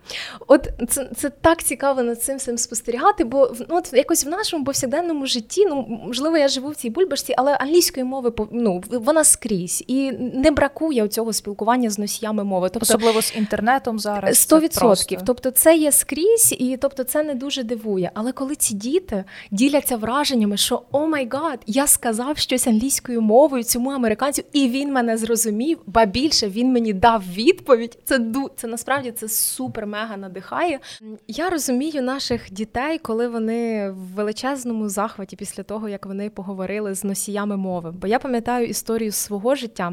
От 0.46 0.68
це 0.88 1.10
це 1.16 1.30
так 1.30 1.62
цікаво 1.62 2.02
над 2.02 2.22
цим 2.22 2.36
всім 2.36 2.58
спостерігати, 2.58 3.24
бо 3.24 3.52
ну, 3.68 3.76
от 3.76 3.92
якось 3.92 4.24
в 4.24 4.28
нашому 4.28 4.64
повсякденному 4.64 5.26
житті, 5.26 5.66
ну 5.66 6.00
можливо, 6.06 6.36
я 6.36 6.48
живу 6.48 6.68
в 6.68 6.74
цій 6.74 6.90
бульбашці, 6.90 7.34
але 7.36 7.54
англійської 7.54 8.04
мови 8.04 8.32
ну, 8.52 8.82
вона 8.90 9.24
скрізь 9.24 9.84
і 9.86 10.12
не 10.12 10.50
бракує 10.50 11.08
цього 11.08 11.32
спілкування 11.32 11.90
з 11.90 11.98
носіями 11.98 12.44
мови. 12.44 12.68
Тобто 12.72 12.84
особливо 12.84 13.22
з 13.22 13.36
інтернетом 13.36 13.98
зараз. 13.98 14.38
Сто 14.38 14.60
відсотків. 14.60 15.20
Тобто, 15.26 15.50
це 15.50 15.76
є 15.76 15.92
скрізь, 15.92 16.54
і 16.58 16.76
тобто 16.76 17.04
це 17.04 17.22
не 17.22 17.34
дуже 17.34 17.62
дивує. 17.62 18.10
Але 18.14 18.32
коли 18.32 18.54
ці 18.54 18.74
діти 18.74 19.24
діляться 19.50 19.96
враженнями, 19.96 20.56
що 20.56 20.82
oh 20.92 21.06
my 21.06 21.28
god, 21.30 21.58
я 21.66 21.86
сказав 21.86 22.38
щось 22.38 22.66
англійською 22.66 23.20
мовою 23.20 23.64
цьому 23.64 23.90
американцю, 23.90 24.42
і 24.52 24.68
він 24.68 24.92
мене 24.92 25.16
зрозумів, 25.16 25.78
ба 25.86 26.04
більше 26.04 26.48
він 26.48 26.72
мені 26.72 26.92
дав 26.92 27.22
відповідь. 27.34 27.98
Це 28.04 28.20
це 28.56 28.66
насправді 28.66 29.01
насправді 29.02 29.20
це 29.20 29.26
супер-мега 29.26 30.16
надихає. 30.16 30.80
Я 31.28 31.50
розумію 31.50 32.02
наших 32.02 32.52
дітей, 32.52 32.98
коли 32.98 33.28
вони 33.28 33.90
в 33.90 34.14
величезному 34.14 34.88
захваті 34.88 35.36
після 35.36 35.62
того, 35.62 35.88
як 35.88 36.06
вони 36.06 36.30
поговорили 36.30 36.94
з 36.94 37.04
носіями 37.04 37.56
мови. 37.56 37.90
Бо 37.90 38.06
я 38.06 38.18
пам'ятаю 38.18 38.66
історію 38.66 39.12
свого 39.12 39.54
життя. 39.54 39.92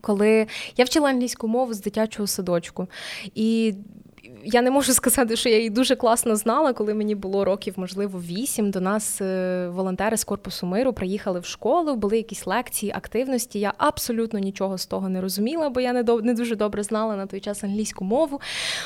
Коли 0.00 0.46
я 0.76 0.84
вчила 0.84 1.08
англійську 1.08 1.48
мову 1.48 1.74
з 1.74 1.80
дитячого 1.80 2.26
садочку, 2.26 2.88
і 3.34 3.74
я 4.44 4.62
не 4.62 4.70
можу 4.70 4.92
сказати, 4.92 5.36
що 5.36 5.48
я 5.48 5.56
її 5.56 5.70
дуже 5.70 5.96
класно 5.96 6.36
знала, 6.36 6.72
коли 6.72 6.94
мені 6.94 7.14
було 7.14 7.44
років, 7.44 7.74
можливо, 7.76 8.20
вісім. 8.20 8.70
До 8.70 8.80
нас 8.80 9.20
е, 9.20 9.68
волонтери 9.68 10.16
з 10.16 10.24
корпусу 10.24 10.66
миру 10.66 10.92
приїхали 10.92 11.40
в 11.40 11.44
школу, 11.44 11.96
були 11.96 12.16
якісь 12.16 12.46
лекції, 12.46 12.92
активності. 12.96 13.60
Я 13.60 13.74
абсолютно 13.78 14.38
нічого 14.38 14.78
з 14.78 14.86
того 14.86 15.08
не 15.08 15.20
розуміла, 15.20 15.68
бо 15.68 15.80
я 15.80 15.92
не 15.92 16.02
не 16.02 16.34
дуже 16.34 16.56
добре 16.56 16.82
знала 16.82 17.16
на 17.16 17.26
той 17.26 17.40
час 17.40 17.64
англійську 17.64 18.04
мову. 18.04 18.40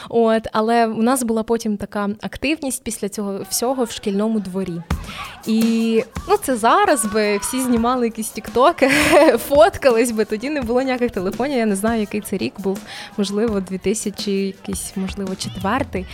От, 0.08 0.46
Але 0.52 0.86
у 0.86 1.02
нас 1.02 1.22
була 1.22 1.42
потім 1.42 1.76
така 1.76 2.08
активність 2.20 2.82
після 2.84 3.08
цього 3.08 3.40
всього 3.50 3.84
в 3.84 3.90
шкільному 3.90 4.40
дворі. 4.40 4.82
І 5.46 6.02
ну, 6.28 6.36
це 6.36 6.56
зараз 6.56 7.04
би 7.04 7.38
всі 7.38 7.60
знімали 7.62 8.06
якісь 8.06 8.30
тіктоки, 8.30 8.88
фоткались 9.48 10.10
би. 10.10 10.24
Тоді 10.24 10.50
не 10.50 10.62
було 10.62 10.82
ніяких 10.82 11.10
телефонів. 11.10 11.58
Я 11.58 11.66
не 11.66 11.76
знаю, 11.76 12.00
який 12.00 12.20
це 12.20 12.36
рік 12.36 12.60
був, 12.60 12.80
можливо, 13.16 13.60
2000 13.60 14.32
якийсь, 14.46 14.92
можливо, 14.96 15.29
четвертий. 15.36 16.06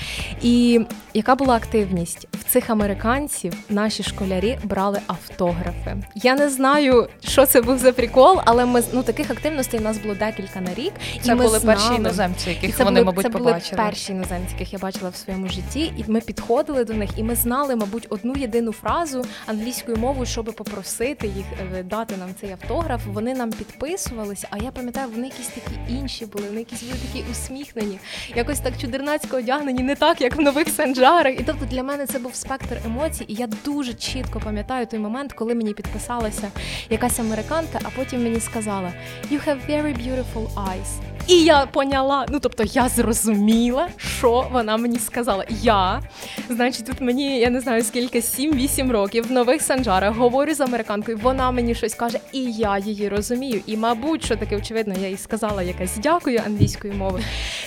І 0.42 0.80
яка 1.14 1.34
була 1.34 1.56
активність 1.56 2.28
в 2.32 2.52
цих 2.52 2.70
американців? 2.70 3.52
Наші 3.70 4.02
школярі 4.02 4.58
брали 4.64 5.00
автографи. 5.06 5.96
Я 6.14 6.34
не 6.34 6.48
знаю, 6.48 7.08
що 7.20 7.46
це 7.46 7.60
був 7.60 7.78
за 7.78 7.92
прикол, 7.92 8.40
але 8.44 8.66
ми 8.66 8.82
ну 8.92 9.02
таких 9.02 9.30
активностей 9.30 9.80
у 9.80 9.82
нас 9.82 9.98
було 9.98 10.14
декілька 10.14 10.60
на 10.60 10.74
рік. 10.74 10.92
Це 11.22 11.32
і 11.32 11.34
ми 11.34 11.44
були 11.44 11.58
знали, 11.58 11.78
перші 11.78 11.94
іноземці, 11.94 12.50
яких 12.50 12.76
це 12.76 12.84
вони, 12.84 13.00
були, 13.00 13.04
мабуть, 13.04 13.22
це 13.22 13.30
побачили. 13.30 13.60
Це 13.60 13.76
були 13.76 13.88
перші 13.88 14.12
іноземці, 14.12 14.52
яких 14.52 14.72
я 14.72 14.78
бачила 14.78 15.10
в 15.10 15.16
своєму 15.16 15.48
житті, 15.48 15.92
і 15.96 16.04
ми 16.06 16.20
підходили 16.20 16.84
до 16.84 16.94
них, 16.94 17.10
і 17.16 17.22
ми 17.22 17.34
знали, 17.34 17.76
мабуть, 17.76 18.06
одну 18.10 18.34
єдину 18.36 18.72
фразу 18.72 19.24
англійською 19.46 19.96
мовою, 19.96 20.26
щоб 20.26 20.44
попросити 20.44 21.26
їх 21.26 21.46
е, 21.76 21.82
дати 21.82 22.16
нам 22.16 22.28
цей 22.40 22.52
автограф. 22.52 23.02
Вони 23.06 23.34
нам 23.34 23.52
підписувалися. 23.52 24.48
А 24.50 24.58
я 24.58 24.70
пам'ятаю, 24.70 25.08
вони 25.14 25.26
якісь 25.26 25.48
такі 25.48 25.76
інші 25.88 26.26
були, 26.26 26.44
вони 26.46 26.58
якісь 26.58 26.82
були 26.82 26.94
такі 27.12 27.24
усміхнені, 27.30 27.98
якось 28.36 28.60
так 28.60 28.72
чудернацько 28.80 29.05
одягнені, 29.32 29.82
не 29.82 29.94
так, 29.94 30.20
як 30.20 30.36
в 30.36 30.40
нових 30.40 30.68
санджарах. 30.68 31.40
І 31.40 31.42
тобто 31.46 31.64
для 31.64 31.82
мене 31.82 32.06
це 32.06 32.18
був 32.18 32.34
спектр 32.34 32.78
емоцій, 32.86 33.24
і 33.28 33.34
я 33.34 33.48
дуже 33.64 33.94
чітко 33.94 34.40
пам'ятаю 34.44 34.86
той 34.86 35.00
момент, 35.00 35.32
коли 35.32 35.54
мені 35.54 35.74
підписалася 35.74 36.50
якась 36.90 37.20
американка, 37.20 37.78
а 37.82 37.88
потім 37.96 38.22
мені 38.22 38.40
сказала: 38.40 38.92
You 39.30 39.48
have 39.48 39.70
very 39.70 39.94
beautiful 39.94 40.54
eyes. 40.54 41.15
І 41.28 41.44
я 41.44 41.66
поняла, 41.66 42.26
ну 42.28 42.40
тобто 42.40 42.64
я 42.64 42.88
зрозуміла, 42.88 43.88
що 43.96 44.48
вона 44.52 44.76
мені 44.76 44.98
сказала. 44.98 45.44
Я, 45.48 46.02
значить, 46.48 46.86
тут 46.86 47.00
мені 47.00 47.38
я 47.38 47.50
не 47.50 47.60
знаю 47.60 47.82
скільки 47.82 48.20
7-8 48.20 48.92
років 48.92 49.28
в 49.28 49.32
нових 49.32 49.62
санджарах 49.62 50.16
говорю 50.16 50.54
з 50.54 50.60
американкою. 50.60 51.18
Вона 51.22 51.50
мені 51.50 51.74
щось 51.74 51.94
каже, 51.94 52.18
і 52.32 52.52
я 52.52 52.78
її 52.78 53.08
розумію. 53.08 53.60
І, 53.66 53.76
мабуть, 53.76 54.24
що 54.24 54.36
таке 54.36 54.56
очевидно, 54.56 54.94
я 55.02 55.08
їй 55.08 55.16
сказала 55.16 55.62
якась 55.62 55.98
дякую 56.02 56.42
англійською 56.46 56.94
мовою. 56.94 57.24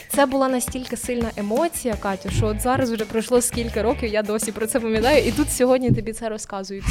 Це 0.10 0.26
була 0.26 0.50
настільки 0.50 0.98
сильна 0.98 1.32
емоція, 1.38 1.96
Катю, 1.96 2.30
що 2.30 2.48
от 2.48 2.62
зараз 2.62 2.92
вже 2.92 3.06
пройшло 3.06 3.42
скільки 3.42 3.82
років, 3.82 4.14
я 4.14 4.24
досі 4.24 4.52
про 4.52 4.68
це 4.68 4.80
пам'ятаю, 4.80 5.28
і 5.28 5.32
тут 5.32 5.52
сьогодні 5.52 5.92
тобі 5.92 6.14
це 6.14 6.30
розказують. 6.30 6.86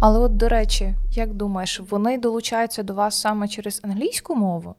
Але 0.00 0.18
от 0.18 0.36
до 0.36 0.48
речі, 0.48 0.94
як 1.12 1.34
думаєш, 1.34 1.80
вони 1.90 2.18
долучаються 2.18 2.82
до 2.82 2.94
вас 2.94 3.20
саме 3.20 3.48
через 3.48 3.80
англійську 3.84 4.34
мову? 4.34 4.74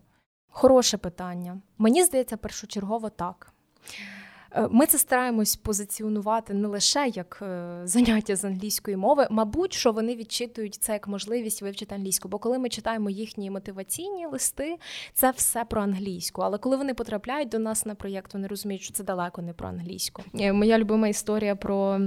Хороше 0.59 0.97
питання. 0.97 1.57
Мені 1.77 2.03
здається, 2.03 2.37
першочергово 2.37 3.09
так. 3.09 3.53
Е, 4.51 4.67
ми 4.71 4.85
це 4.85 4.97
стараємось 4.97 5.55
позиціонувати 5.55 6.53
не 6.53 6.67
лише 6.67 7.07
як 7.07 7.39
е, 7.41 7.81
заняття 7.83 8.35
з 8.35 8.45
англійської 8.45 8.97
мови, 8.97 9.27
мабуть, 9.29 9.73
що 9.73 9.91
вони 9.91 10.15
відчитують 10.15 10.75
це 10.75 10.93
як 10.93 11.07
можливість 11.07 11.61
вивчити 11.61 11.95
англійську. 11.95 12.29
Бо 12.29 12.37
коли 12.37 12.59
ми 12.59 12.69
читаємо 12.69 13.09
їхні 13.09 13.51
мотиваційні 13.51 14.25
листи, 14.25 14.77
це 15.13 15.31
все 15.31 15.65
про 15.65 15.81
англійську. 15.81 16.41
Але 16.41 16.57
коли 16.57 16.77
вони 16.77 16.93
потрапляють 16.93 17.49
до 17.49 17.59
нас 17.59 17.85
на 17.85 17.95
проєкт, 17.95 18.33
вони 18.33 18.47
розуміють, 18.47 18.83
що 18.83 18.93
це 18.93 19.03
далеко 19.03 19.41
не 19.41 19.53
про 19.53 19.69
англійську. 19.69 20.23
Е, 20.39 20.53
моя 20.53 20.79
любима 20.79 21.07
історія 21.07 21.55
про. 21.55 21.99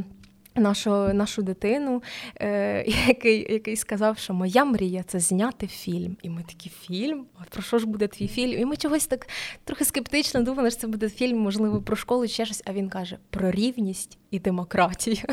Нашу 0.55 0.91
нашу 0.91 1.43
дитину, 1.43 2.03
е, 2.41 2.85
який 3.09 3.53
який 3.53 3.77
сказав, 3.77 4.19
що 4.19 4.35
моя 4.35 4.65
мрія 4.65 5.03
це 5.03 5.19
зняти 5.19 5.67
фільм. 5.67 6.17
І 6.23 6.31
ми 6.31 6.43
такі 6.43 6.71
фільм? 6.71 7.25
Про 7.51 7.63
що 7.63 7.79
ж 7.79 7.87
буде 7.87 8.07
твій 8.07 8.29
фільм? 8.29 8.61
І 8.61 8.65
ми 8.65 8.77
чогось 8.77 9.07
так 9.07 9.29
трохи 9.65 9.85
скептично 9.85 10.43
думали, 10.43 10.71
що 10.71 10.81
це 10.81 10.87
буде 10.87 11.09
фільм, 11.09 11.39
можливо, 11.39 11.83
про 11.83 11.97
школу 11.97 12.29
чи 12.29 12.45
щось. 12.45 12.63
А 12.67 12.73
він 12.73 12.89
каже: 12.89 13.19
про 13.31 13.51
рівність 13.51 14.19
і 14.31 14.39
демократію. 14.39 15.17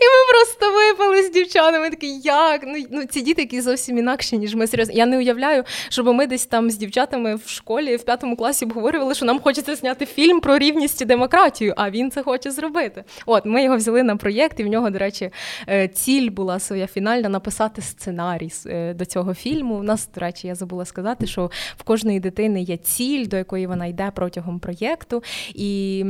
І 0.00 0.04
ми 0.04 0.32
просто 0.32 0.72
випали 0.72 1.22
з 1.22 1.30
дівчатами. 1.30 1.90
Такі, 1.90 2.18
як? 2.18 2.62
Ну 2.66 2.84
ну 2.90 3.04
ці 3.04 3.20
діти, 3.20 3.42
які 3.42 3.60
зовсім 3.60 3.98
інакші, 3.98 4.38
ніж 4.38 4.54
ми 4.54 4.66
серйозно. 4.66 4.94
Я 4.94 5.06
не 5.06 5.18
уявляю, 5.18 5.64
щоб 5.88 6.06
ми 6.06 6.26
десь 6.26 6.46
там 6.46 6.70
з 6.70 6.76
дівчатами 6.76 7.34
в 7.34 7.48
школі 7.48 7.96
в 7.96 8.02
п'ятому 8.02 8.36
класі 8.36 8.64
обговорювали, 8.64 9.14
що 9.14 9.24
нам 9.24 9.40
хочеться 9.40 9.74
зняти 9.74 10.06
фільм 10.06 10.40
про 10.40 10.58
рівність 10.58 11.02
і 11.02 11.04
демократію, 11.04 11.74
а 11.76 11.90
він 11.90 12.10
це 12.10 12.22
хоче 12.22 12.50
зробити. 12.50 13.04
От 13.26 13.44
ми 13.44 13.64
його 13.64 13.76
взяли 13.76 14.02
на 14.02 14.16
проєкт, 14.16 14.60
і 14.60 14.64
в 14.64 14.66
нього, 14.66 14.90
до 14.90 14.98
речі, 14.98 15.30
е, 15.68 15.88
ціль 15.88 16.30
була 16.30 16.58
своя 16.58 16.86
фінальна 16.86 17.28
написати 17.28 17.82
сценарій 17.82 18.52
е, 18.66 18.94
до 18.94 19.04
цього 19.04 19.34
фільму. 19.34 19.74
У 19.74 19.82
нас, 19.82 20.08
до 20.14 20.20
речі, 20.20 20.46
я 20.46 20.54
забула 20.54 20.84
сказати, 20.84 21.26
що 21.26 21.50
в 21.76 21.82
кожної 21.82 22.20
дитини 22.20 22.62
є 22.62 22.76
ціль, 22.76 23.26
до 23.26 23.36
якої 23.36 23.66
вона 23.66 23.86
йде 23.86 24.12
протягом 24.14 24.58
проєкту. 24.58 25.22
І 25.54 26.04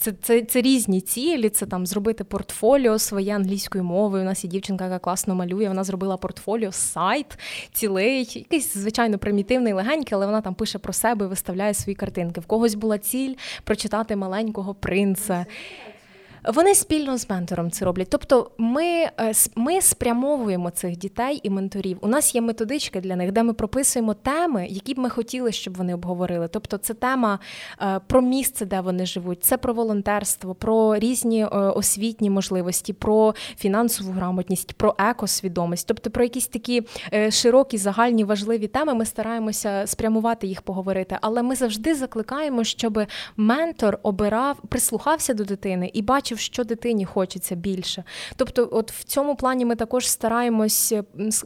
це, 0.00 0.12
це, 0.22 0.42
це 0.42 0.60
різні 0.60 1.00
цілі 1.00 1.27
цілі 1.28 1.48
це 1.48 1.66
там 1.66 1.86
зробити 1.86 2.24
портфоліо 2.24 2.98
своє 2.98 3.34
англійською 3.34 3.84
мовою. 3.84 4.22
У 4.22 4.26
нас 4.26 4.44
є 4.44 4.50
дівчинка, 4.50 4.84
яка 4.84 4.98
класно 4.98 5.34
малює. 5.34 5.68
Вона 5.68 5.84
зробила 5.84 6.16
портфоліо, 6.16 6.72
сайт 6.72 7.38
цілий, 7.72 8.18
якийсь 8.18 8.74
звичайно 8.74 9.18
примітивний, 9.18 9.72
легенький, 9.72 10.14
але 10.16 10.26
вона 10.26 10.40
там 10.40 10.54
пише 10.54 10.78
про 10.78 10.92
себе, 10.92 11.26
виставляє 11.26 11.74
свої 11.74 11.96
картинки. 11.96 12.40
В 12.40 12.46
когось 12.46 12.74
була 12.74 12.98
ціль 12.98 13.34
прочитати 13.64 14.16
маленького 14.16 14.74
принца. 14.74 15.46
Вони 16.54 16.74
спільно 16.74 17.18
з 17.18 17.30
ментором 17.30 17.70
це 17.70 17.84
роблять. 17.84 18.08
Тобто, 18.10 18.50
ми 18.58 18.84
е, 18.84 19.32
ми 19.54 19.80
спрямовуємо 19.80 20.70
цих 20.70 20.96
дітей 20.96 21.40
і 21.42 21.50
менторів. 21.50 21.98
У 22.00 22.08
нас 22.08 22.34
є 22.34 22.40
методички 22.40 23.00
для 23.00 23.16
них, 23.16 23.32
де 23.32 23.42
ми 23.42 23.52
прописуємо 23.52 24.14
теми, 24.14 24.66
які 24.70 24.94
б 24.94 24.98
ми 24.98 25.10
хотіли, 25.10 25.52
щоб 25.52 25.76
вони 25.76 25.94
обговорили. 25.94 26.48
Тобто, 26.48 26.78
це 26.78 26.94
тема 26.94 27.38
е, 27.82 28.00
про 28.06 28.22
місце, 28.22 28.66
де 28.66 28.80
вони 28.80 29.06
живуть, 29.06 29.44
це 29.44 29.56
про 29.56 29.74
волонтерство, 29.74 30.54
про 30.54 30.96
різні 30.96 31.42
е, 31.42 31.46
освітні 31.48 32.30
можливості, 32.30 32.92
про 32.92 33.34
фінансову 33.56 34.12
грамотність, 34.12 34.72
про 34.72 34.94
екосвідомість, 34.98 35.88
тобто 35.88 36.10
про 36.10 36.24
якісь 36.24 36.46
такі 36.46 36.82
широкі, 37.30 37.78
загальні 37.78 38.24
важливі 38.24 38.66
теми. 38.66 38.94
Ми 38.94 39.04
стараємося 39.04 39.86
спрямувати 39.86 40.46
їх 40.46 40.62
поговорити. 40.62 41.18
Але 41.20 41.42
ми 41.42 41.54
завжди 41.54 41.94
закликаємо, 41.94 42.64
щоб 42.64 43.00
ментор 43.36 43.98
обирав, 44.02 44.56
прислухався 44.68 45.34
до 45.34 45.44
дитини 45.44 45.90
і 45.94 46.02
бачив 46.02 46.37
бачив, 46.37 46.37
що 46.38 46.64
дитині 46.64 47.04
хочеться 47.04 47.54
більше. 47.54 48.04
Тобто, 48.36 48.68
от 48.72 48.92
в 48.92 49.04
цьому 49.04 49.36
плані 49.36 49.64
ми 49.64 49.76
також 49.76 50.08
стараємось 50.08 50.94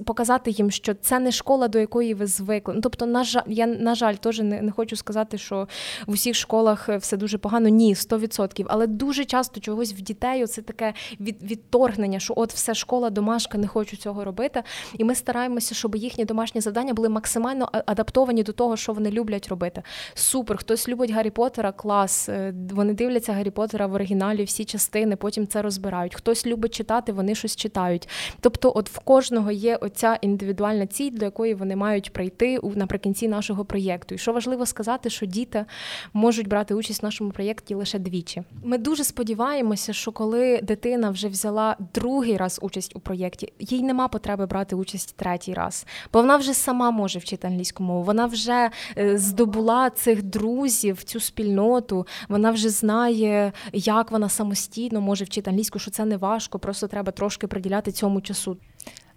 показати 0.05 0.51
їм, 0.51 0.71
що 0.71 0.95
це 0.95 1.19
не 1.19 1.33
школа, 1.33 1.69
до 1.69 1.79
якої 1.79 2.15
ви 2.15 2.27
звикли. 2.27 2.75
Ну, 2.75 2.81
Тобто, 2.81 3.07
на 3.07 3.25
жаль, 3.25 3.43
я 3.47 3.67
на 3.67 3.95
жаль, 3.95 4.15
теж 4.15 4.41
не, 4.41 4.63
не 4.63 4.73
хочу 4.73 4.97
сказати, 4.97 5.39
що 5.39 5.69
в 6.07 6.13
усіх 6.13 6.35
школах 6.35 6.89
все 6.89 7.17
дуже 7.17 7.39
погано. 7.39 7.69
Ні, 7.69 7.95
100%. 7.95 8.65
Але 8.69 8.87
дуже 8.87 9.25
часто 9.25 9.61
чогось 9.61 9.93
в 9.93 10.01
дітей 10.01 10.47
це 10.47 10.63
таке 10.63 10.95
від, 11.21 11.43
відторгнення, 11.43 12.21
що 12.21 12.35
от 12.37 12.53
все 12.53 12.75
школа, 12.75 13.11
домашка, 13.11 13.59
не 13.59 13.67
хочу 13.67 13.97
цього 13.97 14.25
робити. 14.25 14.63
І 14.99 15.05
ми 15.05 15.15
стараємося, 15.15 15.75
щоб 15.75 15.97
їхні 15.97 16.25
домашні 16.25 16.61
завдання 16.61 16.95
були 16.95 17.09
максимально 17.09 17.69
адаптовані 17.87 18.43
до 18.43 18.53
того, 18.53 18.77
що 18.77 18.93
вони 18.93 19.11
люблять 19.11 19.49
робити. 19.49 19.83
Супер, 20.15 20.57
хтось 20.57 20.89
любить 20.89 21.11
Гаррі 21.11 21.31
Поттера, 21.31 21.73
клас. 21.73 22.29
Е, 22.29 22.55
вони 22.71 22.95
дивляться 22.95 23.33
Гаррі 23.33 23.51
Поттера 23.51 23.87
в 23.87 23.95
оригіналі 23.95 24.45
всі 24.45 24.65
частини, 24.83 25.17
потім 25.17 25.47
це 25.47 25.63
розбирають. 25.63 26.15
Хтось 26.15 26.47
любить 26.47 26.75
читати, 26.75 27.13
вони 27.13 27.35
щось 27.35 27.57
читають. 27.57 28.09
Тобто, 28.41 28.73
от 28.75 28.91
в 28.91 28.99
кожного 28.99 29.51
є 29.51 29.77
оця 29.77 30.19
індивідуальна 30.21 30.87
ціль, 30.87 31.13
до 31.13 31.25
якої 31.25 31.55
вони 31.55 31.77
мають 31.77 32.13
прийти 32.13 32.59
наприкінці 32.75 33.29
нашого 33.29 33.65
проєкту. 33.65 34.15
І 34.15 34.19
що 34.19 34.33
важливо 34.33 34.67
сказати, 34.67 35.11
що 35.11 35.27
діти 35.27 35.65
можуть 36.13 36.49
брати 36.49 36.75
участь 36.75 37.03
в 37.03 37.05
нашому 37.05 37.31
проєкті 37.31 37.75
лише 37.75 37.99
двічі. 37.99 38.43
Ми 38.65 38.79
дуже 38.79 39.05
сподіваємося, 39.05 39.93
що 39.93 40.13
коли 40.13 40.61
дитина 40.63 41.11
вже 41.11 41.29
взяла 41.29 41.77
другий 41.95 42.37
раз 42.37 42.59
участь 42.63 42.97
у 42.97 43.01
проєкті, 43.01 43.53
їй 43.61 43.83
нема 43.83 44.09
потреби 44.09 44.47
брати 44.47 44.77
участь 44.77 45.17
третій 45.17 45.55
раз, 45.55 45.87
бо 46.13 46.21
вона 46.21 46.37
вже 46.37 46.55
сама 46.55 46.91
може 46.91 47.19
вчити 47.19 47.47
англійську 47.47 47.83
мову. 47.83 48.03
Вона 48.03 48.27
вже 48.27 48.71
е, 48.99 49.19
здобула 49.19 49.91
цих 49.91 50.23
друзів, 50.23 51.03
цю 51.03 51.21
спільноту. 51.21 52.07
Вона 52.29 52.51
вже 52.51 52.69
знає, 52.69 53.53
як 53.73 54.11
вона 54.11 54.29
самостійно 54.29 54.62
самостійно 54.63 55.01
може 55.01 55.25
вчити 55.25 55.51
англійську, 55.51 55.79
що 55.79 55.91
це 55.91 56.05
не 56.05 56.17
важко, 56.17 56.59
просто 56.59 56.89
треба 56.89 57.13
трошки 57.13 57.47
приділяти 57.47 57.93
цьому 57.93 58.21
часу. 58.21 58.57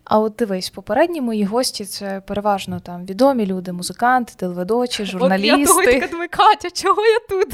А 0.04 0.20
от 0.20 0.34
дивись, 0.38 0.70
попередні 0.70 1.22
мої 1.22 1.44
гості 1.44 1.86
це 1.86 2.22
переважно 2.28 2.80
там 2.80 3.06
відомі 3.06 3.46
люди, 3.46 3.72
музиканти, 3.72 4.34
телеведучі, 4.36 5.06
журналісти. 5.06 5.54
От 5.54 5.60
Я 5.60 5.66
того 5.66 5.84
така 5.84 6.08
думаю, 6.08 6.30
Катя, 6.32 6.70
чого 6.70 7.02
я 7.06 7.20
тут? 7.30 7.54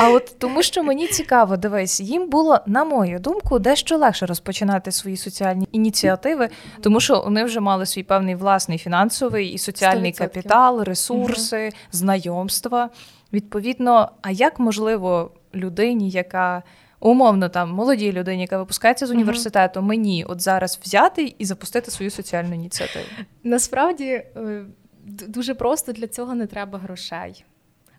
А 0.00 0.10
от 0.10 0.38
тому, 0.38 0.62
що 0.62 0.82
мені 0.82 1.06
цікаво, 1.06 1.56
дивись, 1.56 2.00
їм 2.00 2.30
було, 2.30 2.58
на 2.66 2.84
мою 2.84 3.18
думку, 3.18 3.58
дещо 3.58 3.96
легше 3.96 4.26
розпочинати 4.26 4.92
свої 4.92 5.16
соціальні 5.16 5.68
ініціативи, 5.72 6.48
тому 6.80 7.00
що 7.00 7.20
вони 7.20 7.44
вже 7.44 7.60
мали 7.60 7.86
свій 7.86 8.02
певний 8.02 8.34
власний 8.34 8.78
фінансовий 8.78 9.48
і 9.48 9.58
соціальний 9.58 10.12
100%. 10.12 10.18
капітал, 10.18 10.82
ресурси, 10.82 11.62
угу. 11.62 11.76
знайомства. 11.92 12.90
Відповідно, 13.32 14.10
а 14.22 14.30
як 14.30 14.58
можливо 14.58 15.30
людині, 15.54 16.10
яка 16.10 16.62
умовно 17.10 17.48
там 17.48 17.70
молодій 17.70 18.12
людині, 18.12 18.42
яка 18.42 18.58
випускається 18.58 19.06
з 19.06 19.10
університету, 19.10 19.82
мені 19.82 20.24
от 20.24 20.40
зараз 20.40 20.80
взяти 20.82 21.34
і 21.38 21.44
запустити 21.44 21.90
свою 21.90 22.10
соціальну 22.10 22.54
ініціативу? 22.54 23.04
Насправді 23.44 24.04
е, 24.04 24.64
дуже 25.06 25.54
просто 25.54 25.92
для 25.92 26.06
цього 26.06 26.34
не 26.34 26.46
треба 26.46 26.78
грошей. 26.78 27.44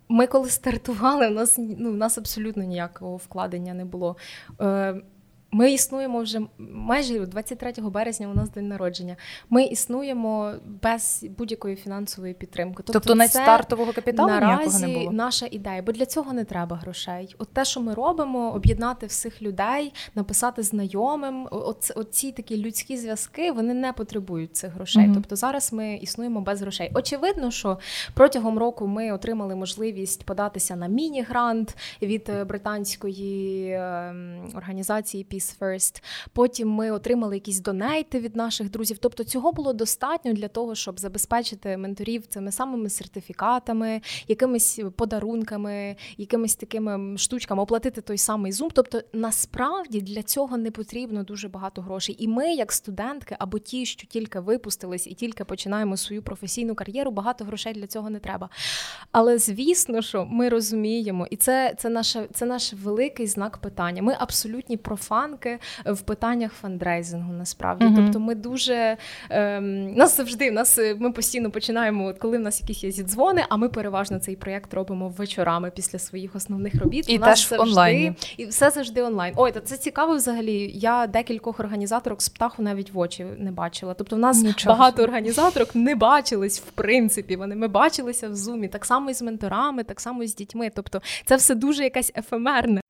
Ми 0.10 0.28
коли 0.28 0.50
стартували, 0.50 1.28
у 1.28 1.32
нас 1.32 1.56
ну, 1.58 1.90
у 1.90 1.94
нас 1.94 2.18
абсолютно 2.18 2.64
ніякого 2.64 3.16
вкладення 3.16 3.74
не 3.74 3.86
було. 3.86 4.18
Ми 5.52 5.72
існуємо 5.72 6.22
вже 6.22 6.42
майже 6.58 7.26
23 7.26 7.74
березня. 7.78 8.28
У 8.28 8.34
нас 8.34 8.50
день 8.50 8.68
народження. 8.68 9.16
Ми 9.50 9.64
існуємо 9.64 10.54
без 10.84 11.26
будь-якої 11.38 11.76
фінансової 11.76 12.34
підтримки. 12.34 12.76
Тобто, 12.78 12.94
тобто 12.94 13.16
навіть 13.16 13.32
стартового 13.32 13.94
капіталу 13.94 14.30
наразі 14.30 14.88
не 14.88 14.94
було? 14.94 15.12
наша 15.12 15.48
ідея, 15.52 15.82
бо 15.82 15.92
для 15.92 16.06
цього 16.06 16.34
не 16.34 16.44
треба 16.44 16.76
грошей. 16.76 17.36
От 17.38 17.54
те, 17.54 17.66
що 17.66 17.82
ми 17.82 17.94
робимо, 17.94 18.54
об'єднати 18.54 19.06
всіх 19.06 19.42
людей, 19.42 19.94
написати 20.16 20.64
знайомим. 20.64 21.48
Оці, 21.96 22.32
такі 22.32 22.58
людські 22.58 22.98
зв'язки 22.98 23.52
вони 23.52 23.74
не 23.74 23.94
потребують 23.94 24.56
цих 24.56 24.74
грошей. 24.74 25.04
mm 25.04 25.14
Тобто 25.14 25.36
зараз 25.36 25.74
ми 25.74 25.96
існуємо 25.96 26.42
без 26.42 26.62
грошей. 26.62 26.92
Очевидно, 26.94 27.52
що 27.52 27.80
протягом 28.14 28.60
року 28.60 28.88
ми 28.88 29.12
отримали 29.12 29.56
можливість 29.56 30.24
податися 30.24 30.76
на 30.76 30.88
міні-грант 30.88 31.78
від 32.02 32.30
е, 32.30 32.44
британської 32.44 33.72
ем, 33.72 34.50
організації. 34.56 35.24
Peace 35.38 35.60
First. 35.60 36.04
Потім 36.34 36.70
ми 36.70 36.92
отримали 36.92 37.36
якісь 37.36 37.60
донейти 37.60 38.20
від 38.20 38.36
наших 38.36 38.70
друзів. 38.70 38.98
Тобто 38.98 39.24
цього 39.24 39.52
було 39.52 39.74
достатньо 39.74 40.34
для 40.34 40.48
того, 40.48 40.76
щоб 40.76 41.00
забезпечити 41.00 41.78
менторів 41.78 42.28
цими 42.28 42.52
самими 42.52 42.90
сертифікатами, 42.90 44.02
якимись 44.28 44.80
подарунками, 44.96 45.96
якимись 46.18 46.56
такими 46.56 47.18
штучками, 47.18 47.64
оплатити 47.64 48.02
той 48.02 48.18
самий 48.18 48.52
Zoom. 48.52 48.70
Тобто, 48.74 49.02
насправді 49.14 50.02
для 50.02 50.24
цього 50.24 50.58
не 50.58 50.72
потрібно 50.72 51.24
дуже 51.24 51.48
багато 51.48 51.82
грошей. 51.82 52.16
І 52.20 52.28
ми, 52.28 52.54
як 52.54 52.72
студентки, 52.72 53.36
або 53.40 53.60
ті, 53.60 53.86
що 53.86 54.08
тільки 54.08 54.40
випустились 54.40 55.08
і 55.08 55.14
тільки 55.14 55.44
починаємо 55.44 55.98
свою 55.98 56.22
професійну 56.22 56.76
кар'єру, 56.76 57.12
багато 57.12 57.46
грошей 57.46 57.74
для 57.74 57.88
цього 57.88 58.10
не 58.10 58.20
треба. 58.20 58.50
Але 59.12 59.38
звісно, 59.38 60.02
що 60.02 60.26
ми 60.26 60.50
розуміємо, 60.50 61.28
і 61.30 61.36
це 61.36 61.76
це, 61.78 61.90
наше, 61.90 62.28
це 62.34 62.46
наш 62.46 62.74
великий 62.74 63.28
знак 63.28 63.58
питання. 63.58 64.02
Ми 64.02 64.16
абсолютні 64.20 64.78
профани 64.78 65.27
банки 65.28 65.60
в 65.86 66.02
питаннях 66.02 66.54
фандрейзингу. 66.54 67.34
Насправді, 67.34 67.86
mm-hmm. 67.86 67.96
тобто, 67.96 68.20
ми 68.20 68.36
дуже 68.36 68.98
ем, 69.30 69.94
нас 69.94 70.18
завжди 70.18 70.52
нас 70.52 70.78
е, 70.78 70.96
ми 71.00 71.12
постійно 71.12 71.52
починаємо, 71.52 72.06
от 72.06 72.18
коли 72.18 72.38
в 72.38 72.42
нас 72.42 72.62
якісь 72.62 72.84
є 72.84 72.92
зідзвони, 72.92 73.46
а 73.50 73.58
ми 73.58 73.70
переважно 73.70 74.20
цей 74.20 74.36
проєкт 74.36 74.74
робимо 74.74 75.10
вечорами 75.10 75.72
після 75.76 76.00
своїх 76.00 76.36
основних 76.36 76.76
робіт. 76.76 77.06
І 77.10 77.18
у 77.18 77.20
нас 77.20 77.30
теж 77.30 77.50
завжди, 77.50 77.70
онлайні. 77.70 78.14
і 78.38 78.46
все 78.46 78.70
завжди 78.70 79.02
онлайн. 79.02 79.34
Ой, 79.38 79.52
то 79.52 79.60
це 79.60 79.78
цікаво 79.78 80.16
взагалі. 80.16 80.72
Я 80.74 81.08
декількох 81.08 81.60
організаторок 81.60 82.22
з 82.22 82.30
птаху 82.30 82.62
навіть 82.62 82.92
в 82.92 83.00
очі 83.00 83.26
не 83.38 83.52
бачила. 83.52 83.94
Тобто, 83.94 84.16
в 84.16 84.20
нас 84.20 84.44
Нічого. 84.44 84.76
багато 84.76 85.04
організаторок 85.04 85.76
не 85.76 85.96
бачились 85.96 86.60
в 86.60 86.72
принципі. 86.72 87.36
Вони 87.36 87.56
ми 87.56 87.68
бачилися 87.68 88.30
в 88.30 88.36
зумі, 88.36 88.68
так 88.68 88.86
само 88.86 89.10
і 89.10 89.14
з 89.14 89.22
менторами, 89.22 89.84
так 89.84 90.00
само 90.00 90.24
і 90.24 90.28
з 90.28 90.36
дітьми. 90.36 90.72
Тобто, 90.76 91.02
це 91.26 91.36
все 91.36 91.56
дуже 91.56 91.84
якась 91.84 92.12
ефемерне. 92.18 92.82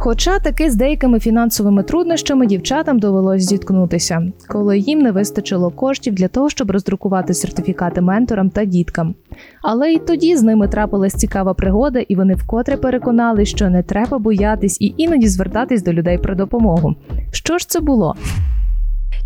Хоча 0.00 0.38
таки 0.38 0.70
з 0.70 0.74
деякими 0.74 1.20
фінансовими 1.20 1.82
труднощами 1.82 2.46
дівчатам 2.46 2.98
довелось 2.98 3.42
зіткнутися, 3.42 4.32
коли 4.48 4.78
їм 4.78 4.98
не 4.98 5.12
вистачило 5.12 5.70
коштів 5.70 6.14
для 6.14 6.28
того, 6.28 6.50
щоб 6.50 6.70
роздрукувати 6.70 7.34
сертифікати 7.34 8.00
менторам 8.00 8.50
та 8.50 8.64
діткам. 8.64 9.14
Але 9.62 9.92
й 9.92 9.98
тоді 9.98 10.36
з 10.36 10.42
ними 10.42 10.68
трапилась 10.68 11.14
цікава 11.14 11.54
пригода, 11.54 11.98
і 11.98 12.16
вони 12.16 12.34
вкотре 12.34 12.76
переконали, 12.76 13.44
що 13.44 13.70
не 13.70 13.82
треба 13.82 14.18
боятись 14.18 14.80
і 14.80 14.94
іноді 14.96 15.28
звертатись 15.28 15.82
до 15.82 15.92
людей 15.92 16.18
про 16.18 16.34
допомогу. 16.34 16.94
Що 17.32 17.58
ж 17.58 17.68
це 17.68 17.80
було? 17.80 18.14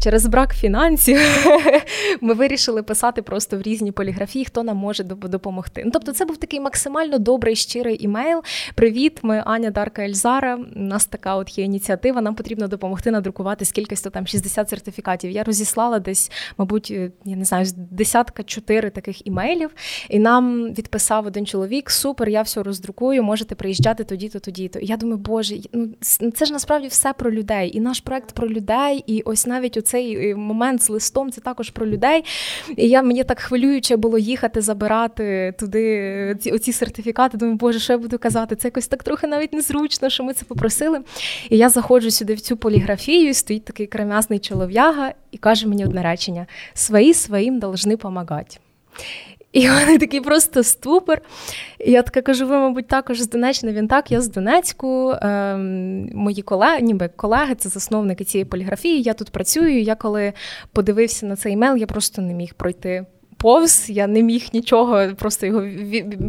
Через 0.03 0.27
брак 0.27 0.55
фінансів 0.55 1.19
ми 2.21 2.35
вирішили 2.35 2.83
писати 2.83 3.23
просто 3.23 3.59
в 3.59 3.63
різні 3.63 3.93
поліграфії, 3.93 4.45
хто 4.45 4.63
нам 4.63 4.77
може 4.77 5.05
допомогти. 5.05 5.83
Ну, 5.85 5.91
Тобто, 5.91 6.13
це 6.13 6.25
був 6.25 6.37
такий 6.37 6.61
максимально 6.61 7.19
добрий 7.19 7.57
щирий 7.57 8.05
імейл. 8.05 8.43
Привіт, 8.75 9.19
ми 9.23 9.43
Аня 9.47 9.71
Дарка 9.71 10.05
Ельзара. 10.05 10.57
У 10.77 10.81
нас 10.81 11.05
така 11.05 11.37
от 11.37 11.59
є 11.59 11.65
ініціатива. 11.65 12.21
Нам 12.21 12.35
потрібно 12.35 12.69
допомогти 12.69 13.11
надрукувати 13.11 13.65
скількись 13.65 14.03
то 14.03 14.11
там 14.11 14.27
60 14.27 14.69
сертифікатів. 14.69 15.31
Я 15.31 15.45
розіслала 15.45 15.99
десь, 15.99 16.31
мабуть, 16.59 16.91
е, 16.91 17.11
я 17.25 17.37
не 17.37 17.45
знаю, 17.45 17.67
десятка 17.77 18.43
чотири 18.43 18.91
таких 18.91 19.27
імейлів. 19.27 19.71
І 20.09 20.19
нам 20.19 20.75
відписав 20.75 21.27
один 21.27 21.47
чоловік: 21.47 21.91
Супер, 21.91 22.29
я 22.29 22.43
все 22.43 22.63
роздрукую, 22.63 23.23
можете 23.23 23.55
приїжджати 23.55 24.05
тоді-то, 24.05 24.39
тоді-то. 24.39 24.79
Я 24.83 24.97
думаю, 24.97 25.19
боже, 25.19 25.57
ну 26.21 26.31
це 26.31 26.45
ж 26.45 26.53
насправді 26.53 26.89
все 26.89 27.13
про 27.13 27.33
людей. 27.33 27.77
І 27.77 27.81
наш 27.81 28.01
проект 28.01 28.33
про 28.33 28.49
людей. 28.49 29.05
І 29.07 29.23
ось 29.23 29.47
навіть 29.47 29.77
оце 29.77 29.92
цей 29.93 30.31
е, 30.31 30.35
момент 30.37 30.83
з 30.83 30.89
листом 30.89 31.31
це 31.31 31.41
також 31.41 31.71
про 31.71 31.87
людей. 31.87 32.25
І 32.77 32.89
я 32.89 33.03
мені 33.03 33.25
так 33.25 33.41
хвилююче 33.41 33.97
було 33.97 34.19
їхати, 34.19 34.61
забирати 34.61 35.55
туди 35.59 36.37
ці 36.41 36.51
оці 36.51 36.73
сертифікати. 36.73 37.39
Думаю, 37.39 37.57
боже, 37.57 37.79
що 37.79 37.93
я 37.93 37.99
буду 37.99 38.19
казати? 38.19 38.57
Це 38.57 38.69
якось 38.69 38.87
так 38.87 39.03
трохи 39.03 39.27
навіть 39.27 39.53
незручно, 39.53 40.11
що 40.11 40.25
ми 40.25 40.33
це 40.33 40.45
попросили. 40.45 41.01
І 41.51 41.57
я 41.57 41.69
заходжу 41.69 42.11
сюди 42.11 42.35
в 42.35 42.41
цю 42.41 42.57
поліграфію, 42.57 43.29
і 43.29 43.35
стоїть 43.35 43.65
такий 43.65 43.87
крем'ясний 43.87 44.39
чолов'яга 44.39 45.13
і 45.31 45.39
каже 45.39 45.69
мені 45.69 45.85
одне 45.85 46.03
речення: 46.03 46.47
свої 46.75 47.15
своїм 47.15 47.61
должны 47.61 47.97
помагати. 47.97 48.59
І 49.53 49.69
вони 49.69 49.99
такий 49.99 50.21
просто 50.21 50.63
ступор. 50.63 51.21
І 51.79 51.91
я 51.91 52.03
така 52.03 52.23
кажу: 52.23 52.47
ви, 52.47 52.57
мабуть, 52.57 52.87
також 52.87 53.21
з 53.21 53.29
Донеччини. 53.29 53.73
Він 53.73 53.89
так, 53.89 54.11
я 54.11 54.21
з 54.21 54.29
Донецьку. 54.29 55.15
Ем, 55.23 56.09
мої 56.15 56.43
колеги, 56.43 56.81
ніби 56.81 57.09
колеги, 57.09 57.55
це 57.55 57.69
засновники 57.69 58.25
цієї 58.25 58.45
поліграфії. 58.45 59.03
Я 59.03 59.15
тут 59.15 59.31
працюю. 59.31 59.83
Я 59.83 59.95
коли 59.95 60.33
подивився 60.73 61.27
на 61.27 61.37
цей 61.37 61.53
емейл, 61.53 61.77
я 61.77 61.87
просто 61.87 62.23
не 62.23 62.35
міг 62.35 62.55
пройти 62.55 63.07
повз, 63.43 63.91
я 63.91 64.07
не 64.07 64.23
міг 64.23 64.49
нічого, 64.53 65.09
просто 65.17 65.47
його 65.47 65.67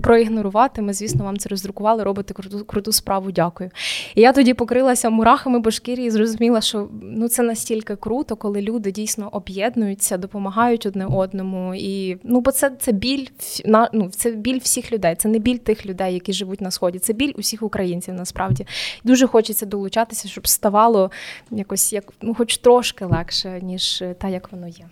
проігнорувати. 0.01 0.81
Ми, 0.81 0.93
звісно, 0.93 1.23
вам 1.23 1.37
це 1.37 1.49
роздрукували, 1.49 2.03
робите 2.03 2.33
круту 2.33 2.65
круту 2.65 2.91
справу. 2.91 3.31
Дякую. 3.31 3.69
І 4.15 4.21
я 4.21 4.33
тоді 4.33 4.53
покрилася 4.53 5.09
мурахами 5.09 5.61
по 5.61 5.69
і 5.87 6.09
зрозуміла, 6.09 6.61
що 6.61 6.89
ну 7.01 7.27
це 7.27 7.43
настільки 7.43 7.95
круто, 7.95 8.35
коли 8.35 8.61
люди 8.61 8.91
дійсно 8.91 9.29
об'єднуються, 9.31 10.17
допомагають 10.17 10.85
одне 10.85 11.05
одному. 11.05 11.75
І 11.75 12.17
ну, 12.23 12.41
бо 12.41 12.51
це 12.51 12.71
це 12.79 12.91
біль 12.91 13.27
на 13.65 13.89
ну, 13.93 14.09
це 14.09 14.31
біль 14.31 14.59
всіх 14.59 14.91
людей. 14.91 15.15
Це 15.15 15.29
не 15.29 15.39
біль 15.39 15.57
тих 15.57 15.85
людей, 15.85 16.13
які 16.13 16.33
живуть 16.33 16.61
на 16.61 16.71
сході. 16.71 16.99
Це 16.99 17.13
біль 17.13 17.33
усіх 17.35 17.63
українців. 17.63 18.13
Насправді 18.13 18.65
дуже 19.03 19.27
хочеться 19.27 19.65
долучатися, 19.65 20.27
щоб 20.27 20.47
ставало 20.47 21.11
якось 21.51 21.93
як 21.93 22.13
ну, 22.21 22.33
хоч 22.33 22.57
трошки 22.57 23.05
легше, 23.05 23.59
ніж 23.61 24.03
та 24.19 24.27
як 24.27 24.51
воно 24.51 24.67
є. 24.67 24.85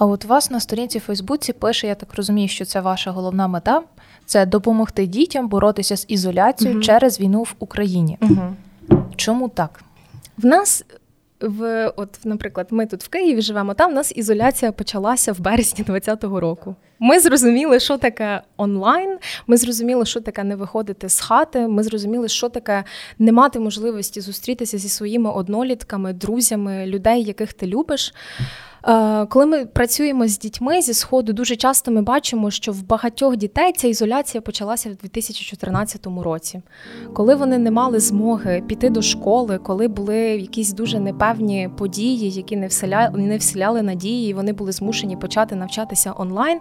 А 0.00 0.06
от 0.06 0.24
у 0.24 0.28
вас 0.28 0.50
на 0.50 0.60
сторінці 0.60 0.98
в 0.98 1.00
Фейсбуці 1.00 1.52
пише, 1.52 1.86
я 1.86 1.94
так 1.94 2.14
розумію, 2.14 2.48
що 2.48 2.64
це 2.64 2.80
ваша 2.80 3.10
головна 3.10 3.48
мета 3.48 3.82
це 4.26 4.46
допомогти 4.46 5.06
дітям 5.06 5.48
боротися 5.48 5.96
з 5.96 6.04
ізоляцією 6.08 6.76
угу. 6.76 6.84
через 6.84 7.20
війну 7.20 7.42
в 7.42 7.54
Україні. 7.58 8.18
Угу. 8.20 8.56
Чому 9.16 9.48
так? 9.48 9.82
В 10.38 10.46
нас 10.46 10.84
в 11.40 11.92
от, 11.96 12.18
наприклад, 12.24 12.66
ми 12.70 12.86
тут 12.86 13.04
в 13.04 13.08
Києві 13.08 13.42
живемо. 13.42 13.74
Там 13.74 13.90
в 13.90 13.94
нас 13.94 14.12
ізоляція 14.16 14.72
почалася 14.72 15.32
в 15.32 15.40
березні 15.40 15.84
2020 15.84 16.24
року. 16.40 16.74
Ми 16.98 17.20
зрозуміли, 17.20 17.80
що 17.80 17.98
таке 17.98 18.42
онлайн. 18.56 19.18
Ми 19.46 19.56
зрозуміли, 19.56 20.06
що 20.06 20.20
таке 20.20 20.44
не 20.44 20.56
виходити 20.56 21.08
з 21.08 21.20
хати. 21.20 21.68
Ми 21.68 21.82
зрозуміли, 21.82 22.28
що 22.28 22.48
таке 22.48 22.84
не 23.18 23.32
мати 23.32 23.60
можливості 23.60 24.20
зустрітися 24.20 24.78
зі 24.78 24.88
своїми 24.88 25.30
однолітками, 25.30 26.12
друзями, 26.12 26.86
людей, 26.86 27.22
яких 27.22 27.52
ти 27.52 27.66
любиш. 27.66 28.14
Е, 28.88 29.26
коли 29.26 29.46
ми 29.46 29.66
працюємо 29.66 30.28
з 30.28 30.38
дітьми 30.38 30.82
зі 30.82 30.94
сходу, 30.94 31.32
дуже 31.32 31.56
часто 31.56 31.90
ми 31.90 32.02
бачимо, 32.02 32.50
що 32.50 32.72
в 32.72 32.86
багатьох 32.86 33.36
дітей 33.36 33.72
ця 33.72 33.88
ізоляція 33.88 34.40
почалася 34.40 34.90
в 34.90 34.94
2014 34.94 36.06
році, 36.06 36.62
коли 37.14 37.34
вони 37.34 37.58
не 37.58 37.70
мали 37.70 38.00
змоги 38.00 38.62
піти 38.66 38.90
до 38.90 39.02
школи, 39.02 39.58
коли 39.58 39.88
були 39.88 40.16
якісь 40.18 40.72
дуже 40.72 41.00
непевні 41.00 41.70
події, 41.78 42.30
які 42.30 42.56
не 42.56 42.66
вселяли, 42.66 43.18
не 43.18 43.36
вселяли 43.36 43.82
надії, 43.82 44.30
і 44.30 44.34
вони 44.34 44.52
були 44.52 44.72
змушені 44.72 45.16
почати 45.16 45.54
навчатися 45.54 46.14
онлайн. 46.16 46.58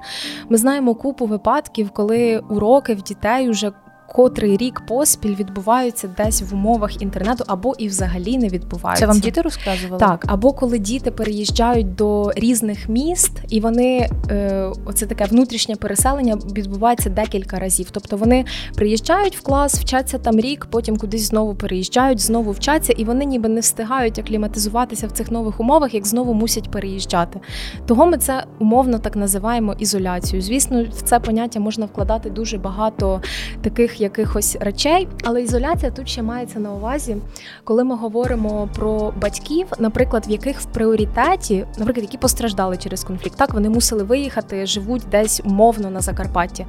Ми 0.50 0.58
знаємо 0.58 0.96
купу 0.96 1.26
випадків, 1.26 1.90
коли 1.90 2.44
уроки 2.50 2.94
в 2.94 3.02
дітей 3.02 3.50
вже 3.50 3.72
котрий 4.14 4.58
рік 4.58 4.82
поспіль 4.88 5.36
відбуваються 5.36 6.10
десь 6.18 6.42
в 6.42 6.54
умовах 6.54 7.02
інтернету, 7.02 7.44
або 7.48 7.76
і 7.78 7.88
взагалі 7.88 8.38
не 8.38 8.48
відбуваються. 8.48 9.06
Це 9.06 9.08
вам 9.08 9.20
діти 9.20 9.42
розказували? 9.42 10.00
Так, 10.00 10.26
або 10.28 10.54
коли 10.54 10.80
діти 10.80 11.12
переїжджають 11.12 11.96
до 11.96 12.32
різних 12.36 12.90
міст, 12.90 13.32
і 13.50 13.60
вони 13.60 14.10
е, 14.32 14.72
оце 14.86 15.06
таке 15.06 15.26
внутрішнє 15.26 15.76
переселення 15.76 16.36
відбувається 16.36 17.10
декілька 17.10 17.60
разів. 17.60 17.88
Тобто 17.92 18.18
вони 18.18 18.46
приїжджають 18.76 19.38
в 19.38 19.42
клас, 19.42 19.76
вчаться 19.76 20.18
там 20.18 20.40
рік, 20.40 20.68
потім 20.70 20.98
кудись 20.98 21.22
знову 21.22 21.56
переїжджають, 21.56 22.20
знову 22.20 22.52
вчаться, 22.52 22.94
і 22.94 23.04
вони 23.04 23.26
ніби 23.26 23.50
не 23.50 23.60
встигають 23.60 24.20
акліматизуватися 24.20 25.08
в 25.08 25.12
цих 25.12 25.32
нових 25.32 25.60
умовах, 25.60 25.94
як 25.94 26.08
знову 26.08 26.34
мусять 26.34 26.72
переїжджати. 26.72 27.40
Того 27.86 28.06
ми 28.06 28.18
це 28.18 28.44
умовно 28.60 29.00
так 29.00 29.16
називаємо 29.16 29.76
ізоляцією. 29.80 30.42
Звісно, 30.42 30.84
в 30.84 31.02
це 31.02 31.20
поняття 31.20 31.60
можна 31.60 31.86
вкладати 31.86 32.30
дуже 32.30 32.58
багато 32.58 33.22
таких 33.62 33.99
якихось 34.02 34.58
речей. 34.60 35.08
Але 35.24 35.42
ізоляція 35.42 35.92
тут 35.92 36.10
ще 36.10 36.22
мається 36.22 36.60
на 36.60 36.74
увазі, 36.74 37.18
коли 37.64 37.84
ми 37.84 37.96
говоримо 37.96 38.70
про 38.76 39.14
батьків, 39.22 39.68
наприклад, 39.80 40.26
в 40.28 40.32
яких 40.32 40.62
в 40.62 40.66
пріоритеті, 40.66 41.66
наприклад, 41.78 42.04
які 42.04 42.18
постраждали 42.18 42.78
через 42.78 43.04
конфлікт, 43.04 43.38
так 43.38 43.54
вони 43.54 43.70
мусили 43.70 44.04
виїхати, 44.04 44.66
живуть 44.66 45.04
десь 45.12 45.42
умовно 45.46 45.90
на 45.90 46.02
Закарпатті. 46.02 46.66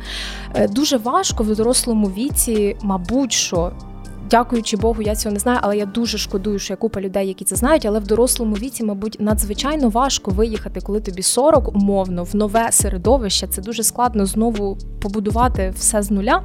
Е, 0.55 0.69
дуже 0.69 0.97
важко 0.97 1.43
в 1.45 1.57
дорослому 1.57 2.07
віці, 2.07 2.77
мабуть, 2.83 3.33
що 3.33 3.73
дякуючи 4.31 4.77
Богу, 4.77 5.03
я 5.03 5.15
цього 5.17 5.33
не 5.33 5.39
знаю, 5.41 5.59
але 5.63 5.77
я 5.77 5.87
дуже 5.87 6.19
шкодую, 6.19 6.59
що 6.59 6.73
є 6.73 6.77
купа 6.77 7.01
людей, 7.01 7.29
які 7.29 7.45
це 7.45 7.57
знають. 7.57 7.87
Але 7.87 7.99
в 7.99 8.07
дорослому 8.07 8.55
віці, 8.55 8.85
мабуть, 8.85 9.17
надзвичайно 9.21 9.89
важко 9.89 10.31
виїхати, 10.31 10.81
коли 10.81 11.01
тобі 11.01 11.23
40 11.23 11.77
умовно 11.77 12.25
в 12.25 12.37
нове 12.37 12.73
середовище. 12.73 13.47
Це 13.47 13.63
дуже 13.63 13.83
складно 13.83 14.27
знову 14.27 14.79
побудувати 15.03 15.73
все 15.77 16.03
з 16.03 16.11
нуля. 16.11 16.43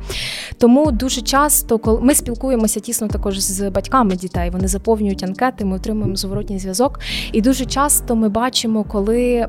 Тому 0.57 0.91
дуже 0.91 1.21
часто, 1.21 1.77
коли 1.77 2.01
ми 2.01 2.15
спілкуємося 2.15 2.79
тісно 2.79 3.07
також 3.07 3.39
з 3.39 3.69
батьками 3.69 4.15
дітей, 4.15 4.49
вони 4.49 4.67
заповнюють 4.67 5.23
анкети, 5.23 5.65
ми 5.65 5.75
отримуємо 5.75 6.15
зворотній 6.15 6.59
зв'язок. 6.59 6.99
І 7.31 7.41
дуже 7.41 7.65
часто 7.65 8.15
ми 8.15 8.29
бачимо, 8.29 8.83
коли 8.83 9.47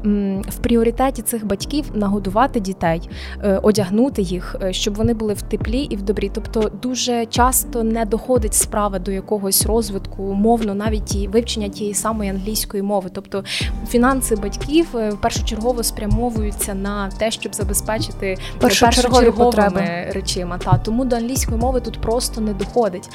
в 0.49 0.59
пріоритеті 0.63 1.23
цих 1.23 1.47
батьків 1.47 1.85
нагодувати 1.95 2.61
дітей, 2.61 3.11
е, 3.45 3.61
одягнути 3.63 4.23
їх, 4.23 4.57
е, 4.63 4.73
щоб 4.73 4.95
вони 4.95 5.15
були 5.15 5.35
в 5.35 5.43
теплі 5.43 5.81
і 5.81 5.97
в 5.97 6.03
добрі. 6.03 6.31
Тобто 6.35 6.71
дуже 6.83 7.27
часто 7.27 7.83
не 7.83 8.05
доходить 8.05 8.26
доходить 8.27 8.55
справа 8.55 8.99
до 8.99 9.11
якогось 9.11 9.67
розвитку 9.67 10.23
умовно, 10.23 10.75
навіть 10.75 11.15
і 11.15 11.29
вивчення 11.29 11.69
тієї 11.69 11.95
самої 11.95 12.31
англійської 12.31 12.83
мови. 12.83 13.11
Тобто 13.13 13.45
фінанси 13.89 14.37
батьків 14.37 14.87
е, 14.95 15.13
першочергово 15.23 15.83
спрямовуються 15.83 16.75
на 16.75 17.11
те, 17.11 17.31
щоб 17.31 17.55
забезпечити 17.55 18.39
першочерговими 18.61 20.11
речима. 20.15 20.59
Та 20.59 20.79
тому 20.79 21.05
до 21.05 21.17
англійської 21.17 21.61
мови 21.61 21.81
тут 21.81 22.01
просто 22.01 22.41
не 22.41 22.53
доходить. 22.53 23.09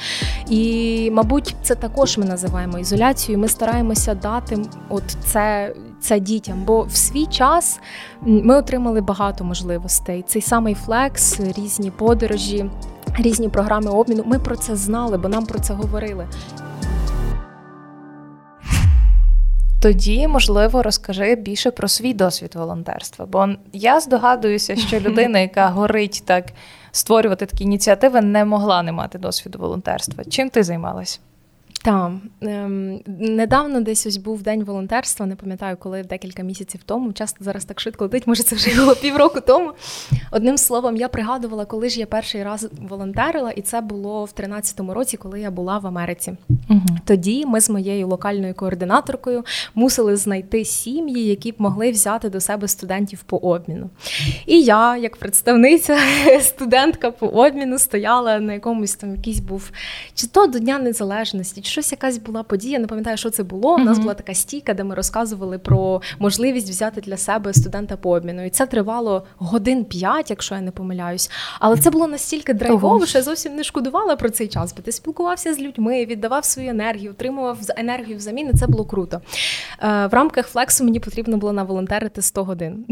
І, 0.48 1.10
мабуть, 1.12 1.56
це 1.62 1.74
також 1.74 2.18
ми 2.18 2.24
називаємо 2.24 2.78
ізоляцією. 2.78 3.42
Ми 3.42 3.48
стараємося 3.48 4.14
дати 4.14 4.58
от 4.88 5.04
це. 5.24 5.74
Це 6.00 6.20
дітям, 6.20 6.64
бо 6.64 6.82
в 6.82 6.96
свій 6.96 7.26
час 7.26 7.80
ми 8.22 8.56
отримали 8.56 9.00
багато 9.00 9.44
можливостей. 9.44 10.24
Цей 10.26 10.42
самий 10.42 10.74
флекс, 10.74 11.40
різні 11.40 11.90
подорожі, 11.90 12.70
різні 13.18 13.48
програми 13.48 13.90
обміну. 13.90 14.22
Ми 14.26 14.38
про 14.38 14.56
це 14.56 14.76
знали, 14.76 15.18
бо 15.18 15.28
нам 15.28 15.46
про 15.46 15.58
це 15.58 15.74
говорили. 15.74 16.26
Тоді, 19.82 20.28
можливо, 20.28 20.82
розкажи 20.82 21.34
більше 21.34 21.70
про 21.70 21.88
свій 21.88 22.14
досвід 22.14 22.54
волонтерства. 22.54 23.26
Бо 23.26 23.48
я 23.72 24.00
здогадуюся, 24.00 24.76
що 24.76 25.00
людина, 25.00 25.38
яка 25.38 25.68
горить 25.68 26.22
так 26.26 26.44
створювати 26.92 27.46
такі 27.46 27.64
ініціативи, 27.64 28.20
не 28.20 28.44
могла 28.44 28.82
не 28.82 28.92
мати 28.92 29.18
досвіду 29.18 29.58
волонтерства. 29.58 30.24
Чим 30.24 30.50
ти 30.50 30.62
займалась? 30.62 31.20
Так, 31.84 32.12
ем, 32.40 33.00
недавно 33.06 33.80
десь 33.80 34.06
ось 34.06 34.16
був 34.16 34.42
день 34.42 34.64
волонтерства, 34.64 35.26
не 35.26 35.36
пам'ятаю, 35.36 35.76
коли 35.76 36.02
декілька 36.02 36.42
місяців 36.42 36.80
тому. 36.86 37.12
Часто 37.12 37.44
зараз 37.44 37.64
так 37.64 37.80
швидко 37.80 38.04
летить, 38.04 38.26
може 38.26 38.42
це 38.42 38.56
вже 38.56 38.80
було 38.80 38.94
півроку 38.94 39.40
тому. 39.40 39.72
Одним 40.30 40.58
словом, 40.58 40.96
я 40.96 41.08
пригадувала, 41.08 41.64
коли 41.64 41.88
ж 41.88 42.00
я 42.00 42.06
перший 42.06 42.42
раз 42.42 42.68
волонтерила, 42.88 43.50
і 43.50 43.62
це 43.62 43.80
було 43.80 44.24
в 44.24 44.32
13-му 44.36 44.94
році, 44.94 45.16
коли 45.16 45.40
я 45.40 45.50
була 45.50 45.78
в 45.78 45.86
Америці. 45.86 46.32
Угу. 46.70 46.80
Тоді 47.04 47.46
ми 47.46 47.60
з 47.60 47.70
моєю 47.70 48.08
локальною 48.08 48.54
координаторкою 48.54 49.44
мусили 49.74 50.16
знайти 50.16 50.64
сім'ї, 50.64 51.26
які 51.26 51.52
б 51.52 51.54
могли 51.58 51.90
взяти 51.90 52.28
до 52.28 52.40
себе 52.40 52.68
студентів 52.68 53.22
по 53.22 53.36
обміну. 53.36 53.90
І 54.46 54.62
я, 54.62 54.96
як 54.96 55.16
представниця, 55.16 55.98
студентка 56.40 57.10
по 57.10 57.26
обміну, 57.26 57.78
стояла 57.78 58.40
на 58.40 58.52
якомусь 58.52 58.94
там 58.94 59.16
якийсь 59.16 59.40
був 59.40 59.70
чи 60.14 60.26
то 60.26 60.46
до 60.46 60.58
Дня 60.58 60.78
Незалежності 60.78 61.62
щось 61.72 61.92
якась 61.92 62.18
була 62.18 62.42
подія, 62.42 62.78
не 62.78 62.86
пам'ятаю, 62.86 63.16
що 63.16 63.30
це 63.30 63.42
було. 63.42 63.74
У 63.74 63.78
нас 63.78 63.98
була 63.98 64.14
така 64.14 64.34
стійка, 64.34 64.74
де 64.74 64.84
ми 64.84 64.94
розказували 64.94 65.58
про 65.58 66.02
можливість 66.18 66.68
взяти 66.68 67.00
для 67.00 67.16
себе 67.16 67.52
студента 67.52 67.96
по 67.96 68.10
обміну. 68.10 68.44
І 68.44 68.50
це 68.50 68.66
тривало 68.66 69.26
годин 69.36 69.84
п'ять, 69.84 70.30
якщо 70.30 70.54
я 70.54 70.60
не 70.60 70.70
помиляюсь. 70.70 71.30
Але 71.60 71.76
це 71.76 71.90
було 71.90 72.06
настільки 72.06 72.54
драйвово, 72.54 73.06
що 73.06 73.18
я 73.18 73.24
зовсім 73.24 73.56
не 73.56 73.64
шкодувала 73.64 74.16
про 74.16 74.30
цей 74.30 74.48
час. 74.48 74.74
Бо 74.76 74.82
ти 74.82 74.92
спілкувався 74.92 75.54
з 75.54 75.58
людьми, 75.58 76.04
віддавав 76.04 76.44
свою 76.44 76.70
енергію, 76.70 77.10
отримував 77.10 77.58
енергію 77.76 78.16
взамін. 78.16 78.50
і 78.54 78.58
Це 78.58 78.66
було 78.66 78.84
круто. 78.84 79.20
Е, 79.82 80.06
в 80.06 80.14
рамках 80.14 80.46
флексу 80.46 80.84
мені 80.84 81.00
потрібно 81.00 81.36
було 81.36 81.52
наволонтерити 81.52 82.22
100 82.22 82.44
годин. 82.44 82.84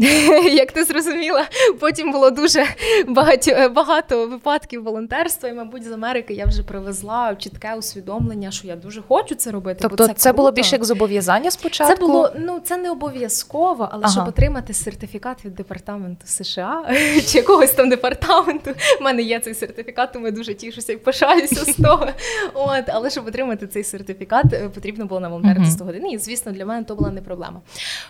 Як 0.53 0.71
ти 0.71 0.83
зрозуміла, 0.83 1.45
потім 1.79 2.11
було 2.11 2.31
дуже 2.31 2.65
багато 3.07 3.69
багато 3.69 4.27
випадків 4.27 4.83
волонтерства. 4.83 5.49
І, 5.49 5.53
мабуть, 5.53 5.83
з 5.83 5.91
Америки 5.91 6.33
я 6.33 6.45
вже 6.45 6.63
привезла 6.63 7.35
чітке 7.35 7.75
усвідомлення, 7.75 8.51
що 8.51 8.67
я 8.71 8.77
дуже 8.77 9.01
хочу 9.01 9.35
це 9.35 9.51
робити. 9.51 9.79
Тобто, 9.81 10.07
це, 10.07 10.13
це 10.13 10.33
було 10.33 10.51
більше 10.51 10.75
як 10.75 10.85
зобов'язання 10.85 11.51
спочатку? 11.51 11.95
Це 11.95 12.01
було 12.01 12.31
ну 12.39 12.59
це 12.63 12.77
не 12.77 12.91
обов'язково, 12.91 13.89
але 13.91 14.03
ага. 14.03 14.13
щоб 14.13 14.27
отримати 14.27 14.73
сертифікат 14.73 15.45
від 15.45 15.55
департаменту 15.55 16.27
США, 16.27 16.85
чи 17.27 17.37
якогось 17.37 17.71
там 17.71 17.89
департаменту. 17.89 18.71
У 18.99 19.03
мене 19.03 19.21
є 19.21 19.39
цей 19.39 19.53
сертифікат, 19.53 20.13
тому 20.13 20.25
я 20.25 20.31
дуже 20.31 20.53
тішуся 20.53 20.93
і 20.93 20.97
пишаюся 20.97 21.73
з 21.73 21.75
того. 21.75 22.07
От, 22.53 22.83
але 22.87 23.09
щоб 23.09 23.27
отримати 23.27 23.67
цей 23.67 23.83
сертифікат, 23.83 24.53
е, 24.53 24.69
потрібно 24.69 25.05
було 25.05 25.19
на 25.19 25.27
волонтерити 25.27 25.65
100 25.65 25.85
годин. 25.85 26.11
І 26.11 26.17
звісно, 26.17 26.51
для 26.51 26.65
мене 26.65 26.83
то 26.83 26.95
була 26.95 27.11
не 27.11 27.21
проблема. 27.21 27.61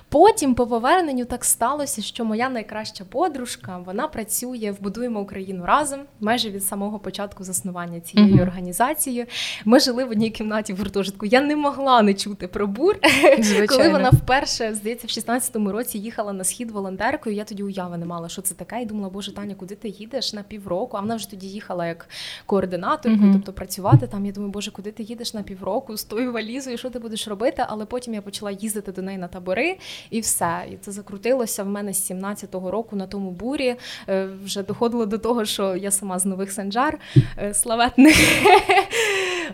Потім, 0.10 0.56
по 0.56 0.68
поверненню, 0.68 1.26
так 1.26 1.46
сталося, 1.46 2.02
що 2.02 2.26
моя 2.26 2.50
найкраща 2.50 3.04
подружка 3.04 3.78
вона 3.86 4.08
працює 4.08 4.74
в 4.80 4.84
Будуємо 4.84 5.20
Україну 5.20 5.66
разом 5.66 6.00
майже 6.20 6.50
від 6.50 6.64
самого 6.64 7.00
початку 7.00 7.44
заснування 7.44 8.00
цієї 8.00 8.42
організації. 8.42 9.26
Ми 9.66 9.80
жили 9.80 10.06
в 10.06 10.10
одній 10.10 10.30
кімнаті 10.30 10.51
в 10.52 10.78
гуртожитку. 10.78 11.26
Я 11.26 11.42
не 11.42 11.56
могла 11.56 12.02
не 12.02 12.14
чути 12.14 12.48
про 12.48 12.68
бур. 12.68 13.00
Звичайно. 13.40 13.68
Коли 13.68 13.90
вона 13.90 14.10
вперше, 14.10 14.74
здається, 14.74 15.08
в 15.08 15.10
16-му 15.10 15.72
році 15.72 15.98
їхала 15.98 16.34
на 16.34 16.44
схід 16.44 16.72
волонтеркою, 16.72 17.36
я 17.36 17.44
тоді 17.44 17.64
уяви 17.64 17.98
не 17.98 18.06
мала, 18.06 18.30
що 18.30 18.42
це 18.42 18.56
таке. 18.56 18.82
І 18.82 18.86
думала, 18.86 19.10
боже, 19.10 19.36
Таня, 19.36 19.56
куди 19.56 19.76
ти 19.76 19.90
їдеш 19.90 20.34
на 20.34 20.44
півроку? 20.44 20.98
А 20.98 21.02
вона 21.02 21.16
вже 21.16 21.30
тоді 21.30 21.48
їхала 21.48 21.88
як 21.88 22.10
координаторкою, 22.46 23.30
uh-huh. 23.30 23.34
тобто 23.34 23.54
працювати 23.54 24.08
там. 24.08 24.26
Я 24.26 24.32
думаю, 24.32 24.52
боже, 24.52 24.72
куди 24.72 24.92
ти 24.92 25.04
їдеш 25.04 25.34
на 25.34 25.44
півроку 25.44 25.98
з 25.98 26.04
тою 26.04 26.32
валізою, 26.34 26.78
що 26.78 26.90
ти 26.90 27.00
будеш 27.00 27.28
робити? 27.28 27.66
Але 27.68 27.86
потім 27.86 28.14
я 28.14 28.22
почала 28.22 28.52
їздити 28.52 28.92
до 28.92 29.02
неї 29.02 29.18
на 29.18 29.28
табори, 29.28 29.78
і 30.10 30.20
все. 30.20 30.66
І 30.72 30.78
це 30.78 30.92
закрутилося 30.92 31.64
в 31.64 31.68
мене 31.68 31.94
з 31.94 32.12
17-го 32.12 32.72
року 32.72 32.96
на 32.96 33.08
тому 33.08 33.32
бурі. 33.32 33.76
Е, 34.10 34.30
вже 34.44 34.64
доходило 34.64 35.06
до 35.06 35.18
того, 35.18 35.46
що 35.46 35.76
я 35.76 35.92
сама 35.92 36.20
з 36.20 36.26
нових 36.26 36.52
санджар 36.52 36.98
е, 37.38 37.54
славетних. 37.54 38.18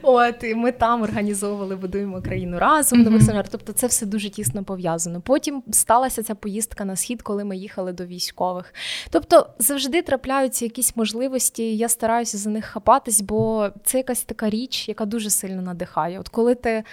От 0.01 0.43
і 0.43 0.55
ми 0.55 0.71
там 0.71 1.01
організовували 1.01 1.75
будуємо 1.75 2.21
країну 2.21 2.59
разом 2.59 3.01
нових 3.01 3.23
санджар. 3.23 3.47
Тобто, 3.49 3.73
це 3.73 3.87
все 3.87 4.05
дуже 4.05 4.29
тісно 4.29 4.63
пов'язано. 4.63 5.21
Потім 5.21 5.63
сталася 5.71 6.23
ця 6.23 6.35
поїздка 6.35 6.85
на 6.85 6.95
схід, 6.95 7.21
коли 7.21 7.43
ми 7.43 7.57
їхали 7.57 7.93
до 7.93 8.05
військових. 8.05 8.73
Тобто 9.09 9.47
завжди 9.59 10.01
трапляються 10.01 10.65
якісь 10.65 10.95
можливості. 10.95 11.77
Я 11.77 11.89
стараюся 11.89 12.37
за 12.37 12.49
них 12.49 12.65
хапатись, 12.65 13.21
бо 13.21 13.69
це 13.83 13.97
якась 13.97 14.23
така 14.23 14.49
річ, 14.49 14.89
яка 14.89 15.05
дуже 15.05 15.29
сильно 15.29 15.61
надихає. 15.61 16.19
От 16.19 16.29
коли 16.29 16.55
ти 16.55 16.83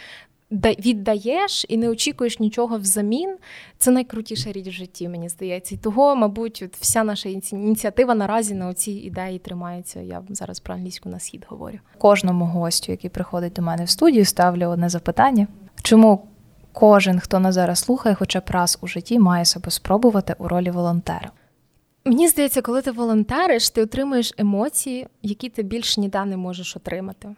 віддаєш 0.55 1.67
і 1.69 1.77
не 1.77 1.89
очікуєш 1.89 2.39
нічого 2.39 2.79
взамін, 2.79 3.37
це 3.79 3.91
найкрутіша 3.91 4.53
річ 4.53 4.69
в 4.69 4.71
житті, 4.71 5.09
мені 5.09 5.29
здається. 5.29 5.75
І 5.75 5.79
того, 5.79 6.17
мабуть, 6.17 6.63
от 6.67 6.77
вся 6.77 7.05
наша 7.05 7.29
ініціатива 7.53 8.15
наразі 8.15 8.55
на 8.55 8.75
цій 8.75 8.93
ідеї 8.93 9.39
тримається. 9.39 10.01
Я 10.01 10.23
зараз 10.29 10.61
про 10.61 10.75
англійську 10.75 11.09
на 11.09 11.21
схід 11.21 11.47
говорю. 11.49 11.79
Кожному 11.99 12.45
гостю, 12.45 12.93
який 12.93 13.11
приходить 13.11 13.53
до 13.53 13.63
мене 13.63 13.85
в 13.85 13.89
студію, 13.89 14.25
ставлю 14.25 14.69
одне 14.69 14.89
запитання. 14.89 15.47
Чому 15.83 16.29
кожен, 16.73 17.21
хто 17.21 17.41
нас 17.41 17.55
зараз 17.55 17.79
слухає, 17.79 18.15
хоча 18.15 18.41
б 18.41 18.45
раз 18.49 18.79
у 18.81 18.87
житті, 18.87 19.19
має 19.19 19.45
себе 19.45 19.71
спробувати 19.71 20.35
у 20.39 20.49
ролі 20.49 20.71
волонтера? 20.71 21.31
Мені 22.05 22.29
здається, 22.29 22.63
коли 22.63 22.83
ти 22.83 22.91
волонтериш, 22.91 23.71
ти 23.71 23.83
отримуєш 23.83 24.35
емоції, 24.39 25.07
які 25.23 25.49
ти 25.49 25.63
більш 25.63 25.99
ніде 25.99 26.25
не 26.25 26.37
можеш 26.37 26.77
отримати. 26.77 27.29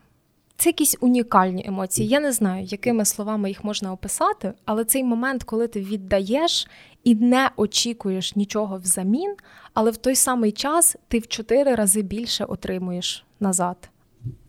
Це 0.56 0.68
якісь 0.68 0.96
унікальні 1.00 1.64
емоції. 1.66 2.08
Я 2.08 2.20
не 2.20 2.32
знаю, 2.32 2.64
якими 2.64 3.04
словами 3.04 3.48
їх 3.48 3.64
можна 3.64 3.92
описати, 3.92 4.52
але 4.64 4.84
цей 4.84 5.04
момент, 5.04 5.44
коли 5.44 5.68
ти 5.68 5.80
віддаєш 5.80 6.66
і 7.04 7.14
не 7.14 7.50
очікуєш 7.56 8.36
нічого 8.36 8.78
взамін, 8.78 9.34
але 9.74 9.90
в 9.90 9.96
той 9.96 10.14
самий 10.14 10.52
час 10.52 10.96
ти 11.08 11.18
в 11.18 11.26
чотири 11.26 11.74
рази 11.74 12.02
більше 12.02 12.44
отримуєш 12.44 13.24
назад. 13.40 13.90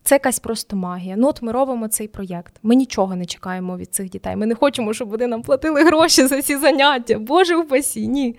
Це 0.08 0.16
якась 0.16 0.40
просто 0.40 0.76
магія. 0.76 1.16
Ну 1.18 1.28
от 1.28 1.42
ми 1.42 1.52
робимо 1.52 1.88
цей 1.88 2.08
проєкт. 2.08 2.56
Ми 2.64 2.76
нічого 2.76 3.16
не 3.16 3.26
чекаємо 3.26 3.78
від 3.78 3.94
цих 3.94 4.10
дітей. 4.10 4.36
Ми 4.36 4.46
не 4.46 4.56
хочемо, 4.56 4.94
щоб 4.94 5.10
вони 5.10 5.28
нам 5.28 5.42
платили 5.42 5.84
гроші 5.84 6.28
за 6.28 6.42
ці 6.42 6.58
заняття. 6.58 7.20
Боже 7.20 7.56
упасі, 7.56 8.08
ні. 8.08 8.36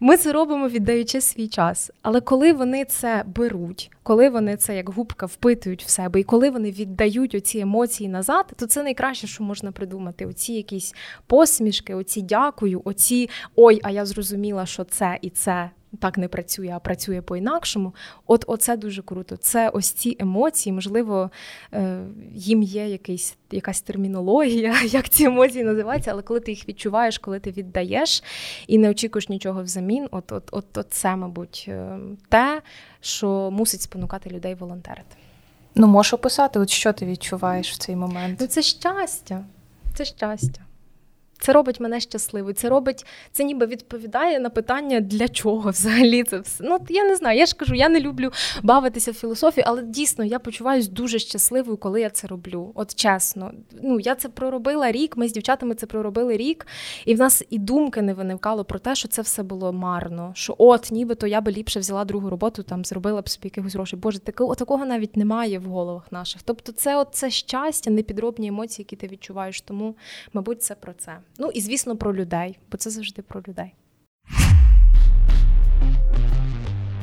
Ми 0.00 0.16
це 0.16 0.32
робимо, 0.32 0.68
віддаючи 0.68 1.20
свій 1.20 1.48
час. 1.48 1.90
Але 2.02 2.20
коли 2.20 2.52
вони 2.52 2.84
це 2.84 3.24
беруть, 3.26 3.90
коли 4.02 4.28
вони 4.28 4.56
це 4.56 4.76
як 4.76 4.88
губка 4.88 5.26
впитують 5.26 5.84
в 5.84 5.88
себе, 5.88 6.20
і 6.20 6.24
коли 6.24 6.50
вони 6.50 6.70
віддають 6.70 7.34
оці 7.34 7.58
емоції 7.58 8.08
назад, 8.08 8.52
то 8.56 8.66
це 8.66 8.82
найкраще, 8.82 9.26
що 9.26 9.44
можна 9.44 9.72
придумати. 9.72 10.26
Оці 10.26 10.52
якісь 10.52 10.94
посмішки, 11.26 11.94
оці 11.94 12.22
дякую, 12.22 12.82
оці 12.84 13.30
ой, 13.56 13.80
а 13.82 13.90
я 13.90 14.06
зрозуміла, 14.06 14.66
що 14.66 14.84
це 14.84 15.18
і 15.22 15.30
це 15.30 15.70
так 16.00 16.18
не 16.18 16.28
працює, 16.28 16.72
а 16.74 16.78
працює 16.78 17.22
по-інакшому. 17.22 17.94
От 18.26 18.44
оце 18.46 18.76
дуже 18.76 19.02
круто. 19.02 19.36
Це 19.36 19.68
ось 19.68 19.90
ці 19.90 20.16
емоції, 20.18 20.72
можливо, 20.72 21.30
е, 21.74 22.00
їм 22.34 22.62
є 22.62 22.88
якийсь, 22.88 23.36
якась 23.50 23.80
термінологія, 23.80 24.82
як 24.86 25.08
ці 25.08 25.24
емоції 25.24 25.64
називаються, 25.64 26.10
але 26.10 26.22
коли 26.22 26.40
ти 26.40 26.50
їх 26.50 26.68
відчуваєш, 26.68 27.18
коли 27.18 27.40
ти 27.40 27.50
віддаєш 27.50 28.22
і 28.66 28.78
не 28.78 28.90
очікуєш 28.90 29.28
нічого 29.28 29.62
взамін, 29.62 30.08
от, 30.10 30.32
от, 30.32 30.48
от, 30.52 30.78
от 30.78 30.86
це, 30.90 31.16
мабуть, 31.16 31.64
е, 31.68 31.98
те, 32.28 32.62
що 33.00 33.50
мусить 33.50 33.80
спонукати 33.80 34.30
людей 34.30 34.54
волонтерити. 34.54 35.16
Ну, 35.74 35.86
можеш 35.86 36.14
описати, 36.14 36.58
от 36.58 36.70
що 36.70 36.92
ти 36.92 37.06
відчуваєш 37.06 37.72
в 37.72 37.76
цей 37.76 37.96
момент? 37.96 38.38
Ну, 38.40 38.46
це 38.46 38.62
щастя. 38.62 39.44
Це 39.94 40.04
щастя. 40.04 40.60
Це 41.40 41.52
робить 41.52 41.80
мене 41.80 42.00
щасливою. 42.00 42.54
Це 42.54 42.68
робить, 42.68 43.06
це 43.32 43.44
ніби 43.44 43.66
відповідає 43.66 44.40
на 44.40 44.50
питання, 44.50 45.00
для 45.00 45.28
чого 45.28 45.70
взагалі 45.70 46.24
це 46.24 46.38
все. 46.38 46.64
Ну, 46.64 46.78
я 46.88 47.04
не 47.04 47.16
знаю. 47.16 47.38
Я 47.38 47.46
ж 47.46 47.56
кажу, 47.56 47.74
я 47.74 47.88
не 47.88 48.00
люблю 48.00 48.30
бавитися 48.62 49.10
в 49.10 49.14
філософії, 49.14 49.64
але 49.66 49.82
дійсно 49.82 50.24
я 50.24 50.38
почуваюся 50.38 50.90
дуже 50.90 51.18
щасливою, 51.18 51.76
коли 51.76 52.00
я 52.00 52.10
це 52.10 52.26
роблю. 52.26 52.72
От 52.74 52.94
чесно. 52.94 53.52
Ну, 53.82 54.00
я 54.00 54.14
це 54.14 54.28
проробила 54.28 54.92
рік. 54.92 55.16
Ми 55.16 55.28
з 55.28 55.32
дівчатами 55.32 55.74
це 55.74 55.86
проробили 55.86 56.36
рік, 56.36 56.66
і 57.04 57.14
в 57.14 57.18
нас 57.18 57.44
і 57.50 57.58
думки 57.58 58.02
не 58.02 58.14
виникало 58.14 58.64
про 58.64 58.78
те, 58.78 58.94
що 58.94 59.08
це 59.08 59.22
все 59.22 59.42
було 59.42 59.72
марно. 59.72 60.32
Що 60.34 60.54
от, 60.58 60.88
нібито 60.90 61.26
я 61.26 61.40
би 61.40 61.52
ліпше 61.52 61.80
взяла 61.80 62.04
другу 62.04 62.30
роботу, 62.30 62.62
там 62.62 62.84
зробила 62.84 63.22
б 63.22 63.28
собі 63.28 63.46
якихось 63.46 63.74
грошей. 63.74 63.98
Боже, 63.98 64.18
такого 64.18 64.54
такого 64.54 64.86
навіть 64.86 65.16
немає 65.16 65.58
в 65.58 65.64
головах 65.64 66.12
наших. 66.12 66.42
Тобто, 66.42 66.72
це 66.72 66.96
от 66.96 67.08
це 67.12 67.30
щастя, 67.30 67.90
непідробні 67.90 68.48
емоції, 68.48 68.82
які 68.82 68.96
ти 68.96 69.06
відчуваєш. 69.06 69.60
Тому, 69.60 69.94
мабуть, 70.32 70.62
це 70.62 70.74
про 70.74 70.92
це. 70.92 71.18
Ну 71.40 71.50
і 71.54 71.60
звісно 71.60 71.96
про 71.96 72.14
людей, 72.14 72.58
бо 72.72 72.78
це 72.78 72.90
завжди 72.90 73.22
про 73.22 73.40
людей. 73.48 73.74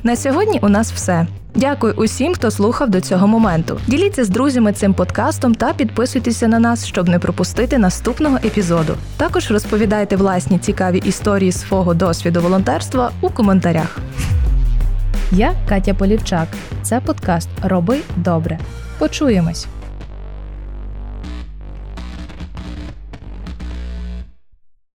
На 0.04 0.16
сьогодні 0.16 0.60
у 0.62 0.70
нас 0.70 0.92
все. 0.92 1.28
Дякую 1.56 1.94
усім, 1.94 2.34
хто 2.34 2.52
слухав 2.52 2.90
до 2.90 3.02
цього 3.02 3.28
моменту. 3.28 3.80
Діліться 3.88 4.26
з 4.26 4.30
друзями 4.30 4.74
цим 4.74 4.94
подкастом 4.94 5.56
та 5.56 5.74
підписуйтеся 5.74 6.48
на 6.48 6.60
нас, 6.60 6.86
щоб 6.86 7.10
не 7.10 7.20
пропустити 7.20 7.78
наступного 7.78 8.38
епізоду. 8.38 8.96
Також 9.18 9.52
розповідайте 9.52 10.16
власні 10.16 10.60
цікаві 10.60 10.98
історії 10.98 11.52
свого 11.52 11.94
досвіду 11.94 12.42
волонтерства 12.42 13.12
у 13.22 13.30
коментарях. 13.30 13.98
Я 15.32 15.54
Катя 15.70 15.94
Полівчак. 15.94 16.48
Це 16.84 17.00
подкаст 17.00 17.50
Роби 17.64 17.98
добре. 18.16 18.60
Почуємось. 19.00 19.68